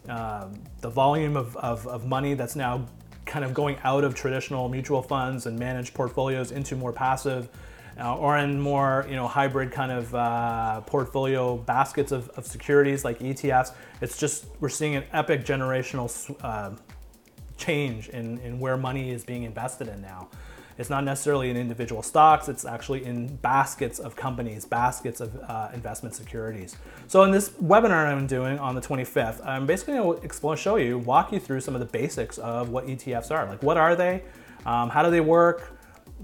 uh, 0.09 0.49
the 0.81 0.91
volume 0.91 1.37
of, 1.37 1.57
of, 1.57 1.87
of 1.87 2.07
money 2.07 2.35
that's 2.35 2.57
now 2.57 2.85
kind 3.25 3.45
of 3.45 3.55
going 3.55 3.79
out 3.85 4.03
of 4.03 4.15
traditional 4.15 4.69
mutual 4.69 5.01
funds 5.01 5.47
and 5.47 5.59
managed 5.59 5.95
portfolios 5.95 6.51
into 6.51 6.75
more 6.75 6.93
passive 6.93 7.49
uh, 7.99 8.17
or 8.17 8.39
in 8.39 8.61
more 8.61 9.07
you 9.09 9.17
know 9.17 9.27
hybrid 9.27 9.73
kind 9.73 9.93
of 9.93 10.15
uh, 10.15 10.81
portfolio 10.83 11.57
baskets 11.57 12.13
of, 12.13 12.29
of, 12.31 12.47
securities 12.47 13.05
like 13.05 13.19
ETFs. 13.21 13.73
It's 14.01 14.19
just 14.19 14.47
we're 14.61 14.69
seeing 14.69 14.97
an 14.97 15.05
epic 15.13 15.45
generational 15.45 16.09
uh, 16.43 16.71
change 17.57 18.09
in, 18.09 18.39
in 18.39 18.59
where 18.59 18.77
money 18.77 19.11
is 19.11 19.25
being 19.25 19.45
invested 19.45 19.89
in 19.89 20.01
now. 20.01 20.29
It's 20.79 20.89
not 20.89 21.05
necessarily 21.05 21.51
in 21.51 21.59
individual 21.59 22.03
stocks, 22.03 22.49
it's 22.49 22.65
actually 22.65 23.05
in 23.05 23.37
baskets 23.37 23.99
of 23.99 24.17
companies, 24.17 24.65
baskets 24.65 25.21
of 25.21 25.37
uh, 25.47 25.69
investment 25.75 26.15
securities. 26.15 26.75
So, 27.07 27.23
in 27.23 27.31
this 27.31 27.51
webinar 27.51 28.07
I'm 28.07 28.27
doing 28.27 28.59
on 28.59 28.75
the 28.75 28.81
25th, 28.81 29.45
I'm 29.45 29.67
basically 29.67 29.95
going 29.95 30.19
to 30.19 30.25
explore, 30.25 30.57
show 30.57 30.77
you, 30.77 30.97
walk 30.97 31.33
you 31.33 31.39
through 31.39 31.61
some 31.61 31.75
of 31.75 31.81
the 31.81 31.87
basics 31.87 32.39
of 32.39 32.71
what 32.71 32.87
ETFs 32.87 33.31
are. 33.31 33.47
Like, 33.47 33.63
what 33.63 33.77
are 33.77 33.95
they? 33.95 34.23
Um, 34.65 34.89
how 34.89 35.03
do 35.03 35.11
they 35.11 35.21
work? 35.21 35.71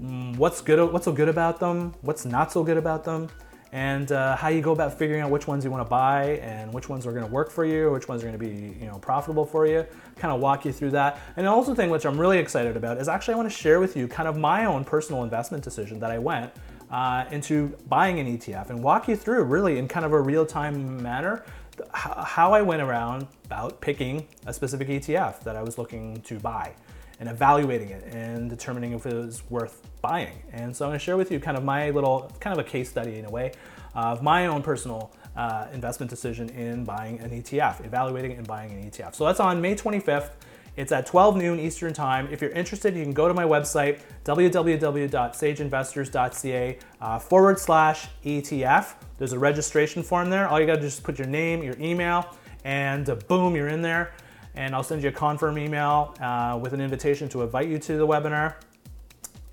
Mm, 0.01 0.37
what's 0.37 0.61
good, 0.61 0.93
what's 0.93 1.05
so 1.05 1.11
good 1.11 1.29
about 1.29 1.59
them, 1.59 1.93
what's 2.01 2.23
not 2.23 2.51
so 2.51 2.63
good 2.63 2.77
about 2.77 3.03
them, 3.03 3.29
and 3.71 4.11
uh, 4.11 4.35
how 4.35 4.47
you 4.47 4.61
go 4.61 4.71
about 4.71 4.93
figuring 4.93 5.21
out 5.21 5.31
which 5.31 5.47
ones 5.47 5.65
you 5.65 5.71
want 5.71 5.83
to 5.83 5.89
buy 5.89 6.37
and 6.43 6.71
which 6.71 6.87
ones 6.87 7.07
are 7.07 7.11
going 7.11 7.25
to 7.25 7.31
work 7.31 7.49
for 7.49 7.65
you, 7.65 7.91
which 7.91 8.07
ones 8.07 8.23
are 8.23 8.27
going 8.27 8.37
to 8.37 8.45
be 8.45 8.79
you 8.79 8.85
know 8.85 8.99
profitable 8.99 9.45
for 9.45 9.65
you. 9.65 9.85
Kind 10.15 10.31
of 10.31 10.39
walk 10.39 10.65
you 10.65 10.71
through 10.71 10.91
that. 10.91 11.19
And 11.35 11.47
also 11.47 11.73
thing 11.73 11.89
which 11.89 12.05
I'm 12.05 12.19
really 12.19 12.37
excited 12.37 12.77
about 12.77 12.99
is 12.99 13.07
actually 13.07 13.33
I 13.33 13.37
want 13.37 13.49
to 13.49 13.57
share 13.57 13.79
with 13.79 13.97
you 13.97 14.07
kind 14.07 14.29
of 14.29 14.37
my 14.37 14.65
own 14.65 14.85
personal 14.85 15.23
investment 15.23 15.63
decision 15.63 15.99
that 15.99 16.11
I 16.11 16.19
went 16.19 16.53
uh, 16.91 17.25
into 17.31 17.75
buying 17.89 18.19
an 18.19 18.37
ETF 18.37 18.69
and 18.69 18.83
walk 18.83 19.07
you 19.07 19.15
through 19.15 19.43
really 19.45 19.79
in 19.79 19.87
kind 19.87 20.05
of 20.05 20.13
a 20.13 20.21
real-time 20.21 21.01
manner 21.01 21.43
how 21.93 22.53
I 22.53 22.61
went 22.61 22.81
around 22.81 23.27
about 23.45 23.81
picking 23.81 24.27
a 24.45 24.53
specific 24.53 24.87
ETF 24.87 25.41
that 25.41 25.55
I 25.55 25.61
was 25.61 25.77
looking 25.77 26.21
to 26.21 26.39
buy 26.39 26.73
and 27.19 27.29
evaluating 27.29 27.89
it 27.89 28.03
and 28.05 28.49
determining 28.49 28.93
if 28.93 29.05
it 29.05 29.13
was 29.13 29.43
worth 29.49 29.81
buying. 30.01 30.41
And 30.51 30.75
so 30.75 30.85
I'm 30.85 30.89
going 30.89 30.99
to 30.99 31.03
share 31.03 31.17
with 31.17 31.31
you 31.31 31.39
kind 31.39 31.57
of 31.57 31.63
my 31.63 31.89
little, 31.89 32.31
kind 32.39 32.57
of 32.57 32.65
a 32.65 32.69
case 32.69 32.89
study 32.89 33.17
in 33.17 33.25
a 33.25 33.29
way 33.29 33.51
of 33.95 34.21
my 34.21 34.47
own 34.47 34.61
personal 34.61 35.11
uh, 35.35 35.67
investment 35.73 36.09
decision 36.09 36.49
in 36.49 36.83
buying 36.83 37.19
an 37.19 37.29
ETF, 37.31 37.85
evaluating 37.85 38.33
and 38.33 38.45
buying 38.47 38.71
an 38.71 38.89
ETF. 38.89 39.15
So 39.15 39.25
that's 39.25 39.39
on 39.39 39.61
May 39.61 39.75
25th. 39.75 40.31
It's 40.75 40.91
at 40.91 41.05
12 41.07 41.37
noon 41.37 41.59
Eastern 41.59 41.93
Time. 41.93 42.27
If 42.31 42.39
you're 42.39 42.51
interested, 42.51 42.95
you 42.95 43.01
can 43.01 43.13
go 43.13 43.27
to 43.27 43.33
my 43.33 43.45
website, 43.45 43.99
www.sageinvestors.ca 44.25 46.79
uh, 47.01 47.17
forward 47.17 47.57
slash 47.57 48.09
ETF. 48.23 48.93
There's 49.17 49.33
a 49.33 49.39
registration 49.39 50.03
form 50.03 50.29
there. 50.29 50.47
All 50.47 50.59
you 50.59 50.67
got 50.67 50.75
to 50.75 50.81
do 50.81 50.85
is 50.85 50.99
put 50.99 51.17
your 51.17 51.27
name, 51.27 51.63
your 51.63 51.73
email, 51.79 52.31
and 52.63 53.09
uh, 53.09 53.15
boom, 53.15 53.55
you're 53.55 53.69
in 53.69 53.81
there 53.81 54.11
and 54.57 54.73
I'll 54.73 54.83
send 54.83 55.03
you 55.03 55.09
a 55.09 55.13
confirm 55.13 55.57
email 55.57 56.15
uh, 56.19 56.59
with 56.61 56.73
an 56.73 56.81
invitation 56.81 57.29
to 57.29 57.43
invite 57.43 57.69
you 57.69 57.77
to 57.77 57.97
the 57.97 58.07
webinar. 58.07 58.55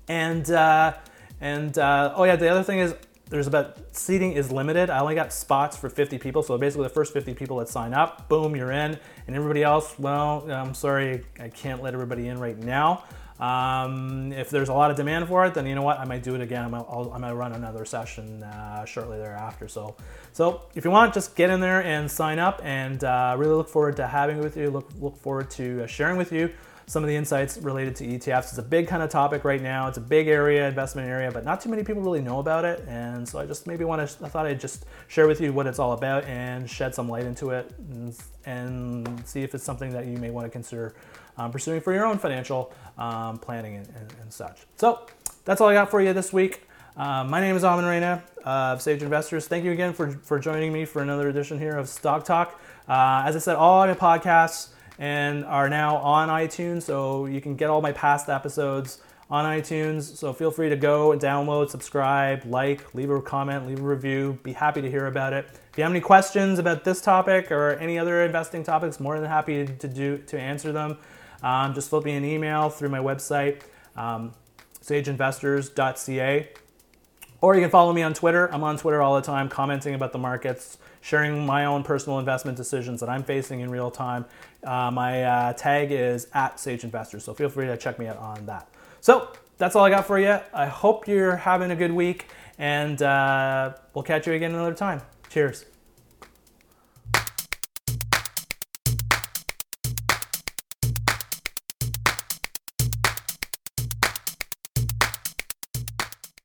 And 0.07 0.49
uh, 0.49 0.95
and 1.39 1.77
uh, 1.77 2.13
oh 2.15 2.23
yeah, 2.23 2.35
the 2.35 2.49
other 2.49 2.63
thing 2.63 2.79
is 2.79 2.95
there's 3.29 3.47
about 3.47 3.95
seating 3.95 4.33
is 4.33 4.51
limited. 4.51 4.89
I 4.89 4.99
only 4.99 5.15
got 5.15 5.31
spots 5.31 5.77
for 5.77 5.89
50 5.89 6.17
people, 6.17 6.43
so 6.43 6.57
basically 6.57 6.83
the 6.83 6.93
first 6.93 7.13
50 7.13 7.33
people 7.33 7.57
that 7.57 7.69
sign 7.69 7.93
up, 7.93 8.29
boom, 8.29 8.55
you're 8.55 8.71
in, 8.71 8.99
and 9.27 9.35
everybody 9.35 9.63
else, 9.63 9.97
well, 9.97 10.49
I'm 10.51 10.75
sorry, 10.75 11.23
I 11.39 11.49
can't 11.49 11.81
let 11.81 11.93
everybody 11.93 12.27
in 12.27 12.39
right 12.39 12.57
now. 12.57 13.03
Um, 13.39 14.31
if 14.31 14.49
there's 14.49 14.69
a 14.69 14.73
lot 14.73 14.91
of 14.91 14.97
demand 14.97 15.27
for 15.27 15.45
it, 15.45 15.53
then 15.53 15.65
you 15.65 15.75
know 15.75 15.81
what? 15.81 15.99
I 15.99 16.05
might 16.05 16.23
do 16.23 16.35
it 16.35 16.41
again. 16.41 16.63
I 16.63 16.67
might, 16.67 16.85
I 16.87 17.31
run 17.33 17.51
another 17.51 17.83
session 17.83 18.43
uh, 18.43 18.85
shortly 18.85 19.17
thereafter. 19.17 19.67
So, 19.67 19.95
so 20.31 20.63
if 20.73 20.85
you 20.85 20.91
want, 20.91 21.13
just 21.13 21.35
get 21.35 21.49
in 21.49 21.59
there 21.59 21.83
and 21.83 22.09
sign 22.09 22.39
up, 22.39 22.61
and 22.63 23.03
uh, 23.03 23.35
really 23.37 23.53
look 23.53 23.67
forward 23.67 23.97
to 23.97 24.07
having 24.07 24.39
with 24.39 24.55
you. 24.55 24.69
Look 24.69 24.89
look 24.99 25.17
forward 25.17 25.49
to 25.51 25.83
uh, 25.83 25.87
sharing 25.87 26.17
with 26.17 26.31
you 26.31 26.49
some 26.87 27.03
of 27.03 27.07
the 27.07 27.15
insights 27.15 27.57
related 27.57 27.95
to 27.95 28.05
ETFs. 28.05 28.49
It's 28.49 28.57
a 28.57 28.63
big 28.63 28.87
kind 28.87 29.01
of 29.01 29.09
topic 29.09 29.43
right 29.43 29.61
now. 29.61 29.87
It's 29.87 29.97
a 29.97 30.01
big 30.01 30.27
area, 30.27 30.67
investment 30.67 31.09
area, 31.09 31.31
but 31.31 31.43
not 31.43 31.59
too 31.59 31.69
many 31.69 31.83
people 31.83 32.01
really 32.01 32.21
know 32.21 32.39
about 32.39 32.63
it. 32.63 32.85
And 32.87 33.27
so 33.27 33.39
I 33.39 33.45
just 33.45 33.65
maybe 33.65 33.83
want 33.85 34.07
to, 34.07 34.25
I 34.25 34.29
thought 34.29 34.45
I'd 34.45 34.59
just 34.59 34.85
share 35.07 35.27
with 35.27 35.41
you 35.41 35.51
what 35.51 35.65
it's 35.65 35.79
all 35.79 35.93
about 35.93 36.25
and 36.25 36.69
shed 36.69 36.93
some 36.93 37.09
light 37.09 37.25
into 37.25 37.49
it 37.49 37.73
and, 37.89 38.15
and 38.45 39.27
see 39.27 39.41
if 39.41 39.55
it's 39.55 39.63
something 39.63 39.91
that 39.93 40.05
you 40.05 40.17
may 40.17 40.29
want 40.29 40.45
to 40.45 40.51
consider 40.51 40.95
um, 41.37 41.51
pursuing 41.51 41.81
for 41.81 41.93
your 41.93 42.05
own 42.05 42.17
financial 42.17 42.71
um, 42.97 43.37
planning 43.37 43.75
and, 43.75 43.87
and, 43.87 44.13
and, 44.21 44.33
such. 44.33 44.61
So 44.77 45.05
that's 45.43 45.61
all 45.61 45.69
I 45.69 45.73
got 45.73 45.91
for 45.91 46.01
you 46.01 46.13
this 46.13 46.31
week. 46.31 46.63
Uh, 46.95 47.25
my 47.25 47.41
name 47.41 47.55
is 47.55 47.63
Aman 47.63 47.83
Raina 47.83 48.21
of 48.45 48.81
Sage 48.81 49.03
Investors. 49.03 49.47
Thank 49.47 49.65
you 49.65 49.71
again 49.71 49.93
for, 49.93 50.11
for 50.11 50.39
joining 50.39 50.71
me 50.71 50.85
for 50.85 51.01
another 51.01 51.27
edition 51.27 51.59
here 51.59 51.77
of 51.77 51.89
Stock 51.89 52.23
Talk. 52.23 52.59
Uh, 52.87 53.23
as 53.25 53.35
I 53.35 53.39
said, 53.39 53.55
all 53.55 53.85
my 53.85 53.93
podcasts 53.93 54.69
and 54.97 55.43
are 55.45 55.69
now 55.69 55.97
on 55.97 56.29
iTunes, 56.29 56.83
so 56.83 57.25
you 57.25 57.41
can 57.41 57.55
get 57.55 57.69
all 57.69 57.81
my 57.81 57.91
past 57.91 58.29
episodes 58.29 59.01
on 59.29 59.43
iTunes. 59.43 60.03
So 60.03 60.31
feel 60.33 60.51
free 60.51 60.69
to 60.69 60.75
go 60.75 61.11
and 61.11 61.19
download, 61.19 61.69
subscribe, 61.69 62.45
like, 62.45 62.93
leave 62.93 63.09
a 63.09 63.21
comment, 63.21 63.67
leave 63.67 63.79
a 63.79 63.83
review. 63.83 64.39
Be 64.43 64.53
happy 64.53 64.81
to 64.81 64.89
hear 64.89 65.07
about 65.07 65.33
it. 65.33 65.47
If 65.71 65.77
you 65.77 65.83
have 65.83 65.91
any 65.91 66.01
questions 66.01 66.59
about 66.59 66.83
this 66.83 67.01
topic 67.01 67.51
or 67.51 67.71
any 67.71 67.97
other 67.99 68.23
investing 68.23 68.63
topics, 68.63 68.99
more 68.99 69.19
than 69.19 69.29
happy 69.29 69.65
to 69.65 69.87
do 69.87 70.19
to 70.19 70.39
answer 70.39 70.71
them 70.71 70.97
um, 71.43 71.73
just 71.73 71.89
flip 71.89 72.05
me 72.05 72.13
an 72.13 72.25
email 72.25 72.69
through 72.69 72.89
my 72.89 72.99
website, 72.99 73.61
um, 73.95 74.33
sageinvestors.ca. 74.81 76.49
Or 77.41 77.55
you 77.55 77.61
can 77.61 77.69
follow 77.69 77.93
me 77.93 78.01
on 78.01 78.13
Twitter. 78.13 78.51
I'm 78.53 78.63
on 78.63 78.77
Twitter 78.77 79.01
all 79.01 79.15
the 79.15 79.21
time, 79.21 79.49
commenting 79.49 79.93
about 79.93 80.13
the 80.13 80.17
markets, 80.17 80.77
sharing 81.01 81.45
my 81.45 81.65
own 81.65 81.83
personal 81.83 82.17
investment 82.17 82.57
decisions 82.57 82.99
that 83.01 83.09
I'm 83.09 83.23
facing 83.23 83.59
in 83.59 83.69
real 83.69 83.91
time. 83.91 84.25
Uh, 84.63 84.89
my 84.89 85.23
uh, 85.23 85.53
tag 85.53 85.91
is 85.91 86.27
at 86.33 86.59
Sage 86.59 86.83
Investors, 86.83 87.23
so 87.23 87.33
feel 87.33 87.49
free 87.49 87.67
to 87.67 87.77
check 87.77 87.99
me 87.99 88.07
out 88.07 88.17
on 88.17 88.45
that. 88.47 88.67
So 89.01 89.31
that's 89.57 89.75
all 89.75 89.85
I 89.85 89.89
got 89.89 90.07
for 90.07 90.17
you. 90.17 90.39
I 90.53 90.65
hope 90.65 91.07
you're 91.07 91.35
having 91.35 91.71
a 91.71 91.75
good 91.75 91.91
week, 91.91 92.27
and 92.57 92.99
uh, 93.01 93.73
we'll 93.93 94.03
catch 94.03 94.27
you 94.27 94.33
again 94.33 94.51
another 94.51 94.73
time. 94.73 95.01
Cheers. 95.29 95.65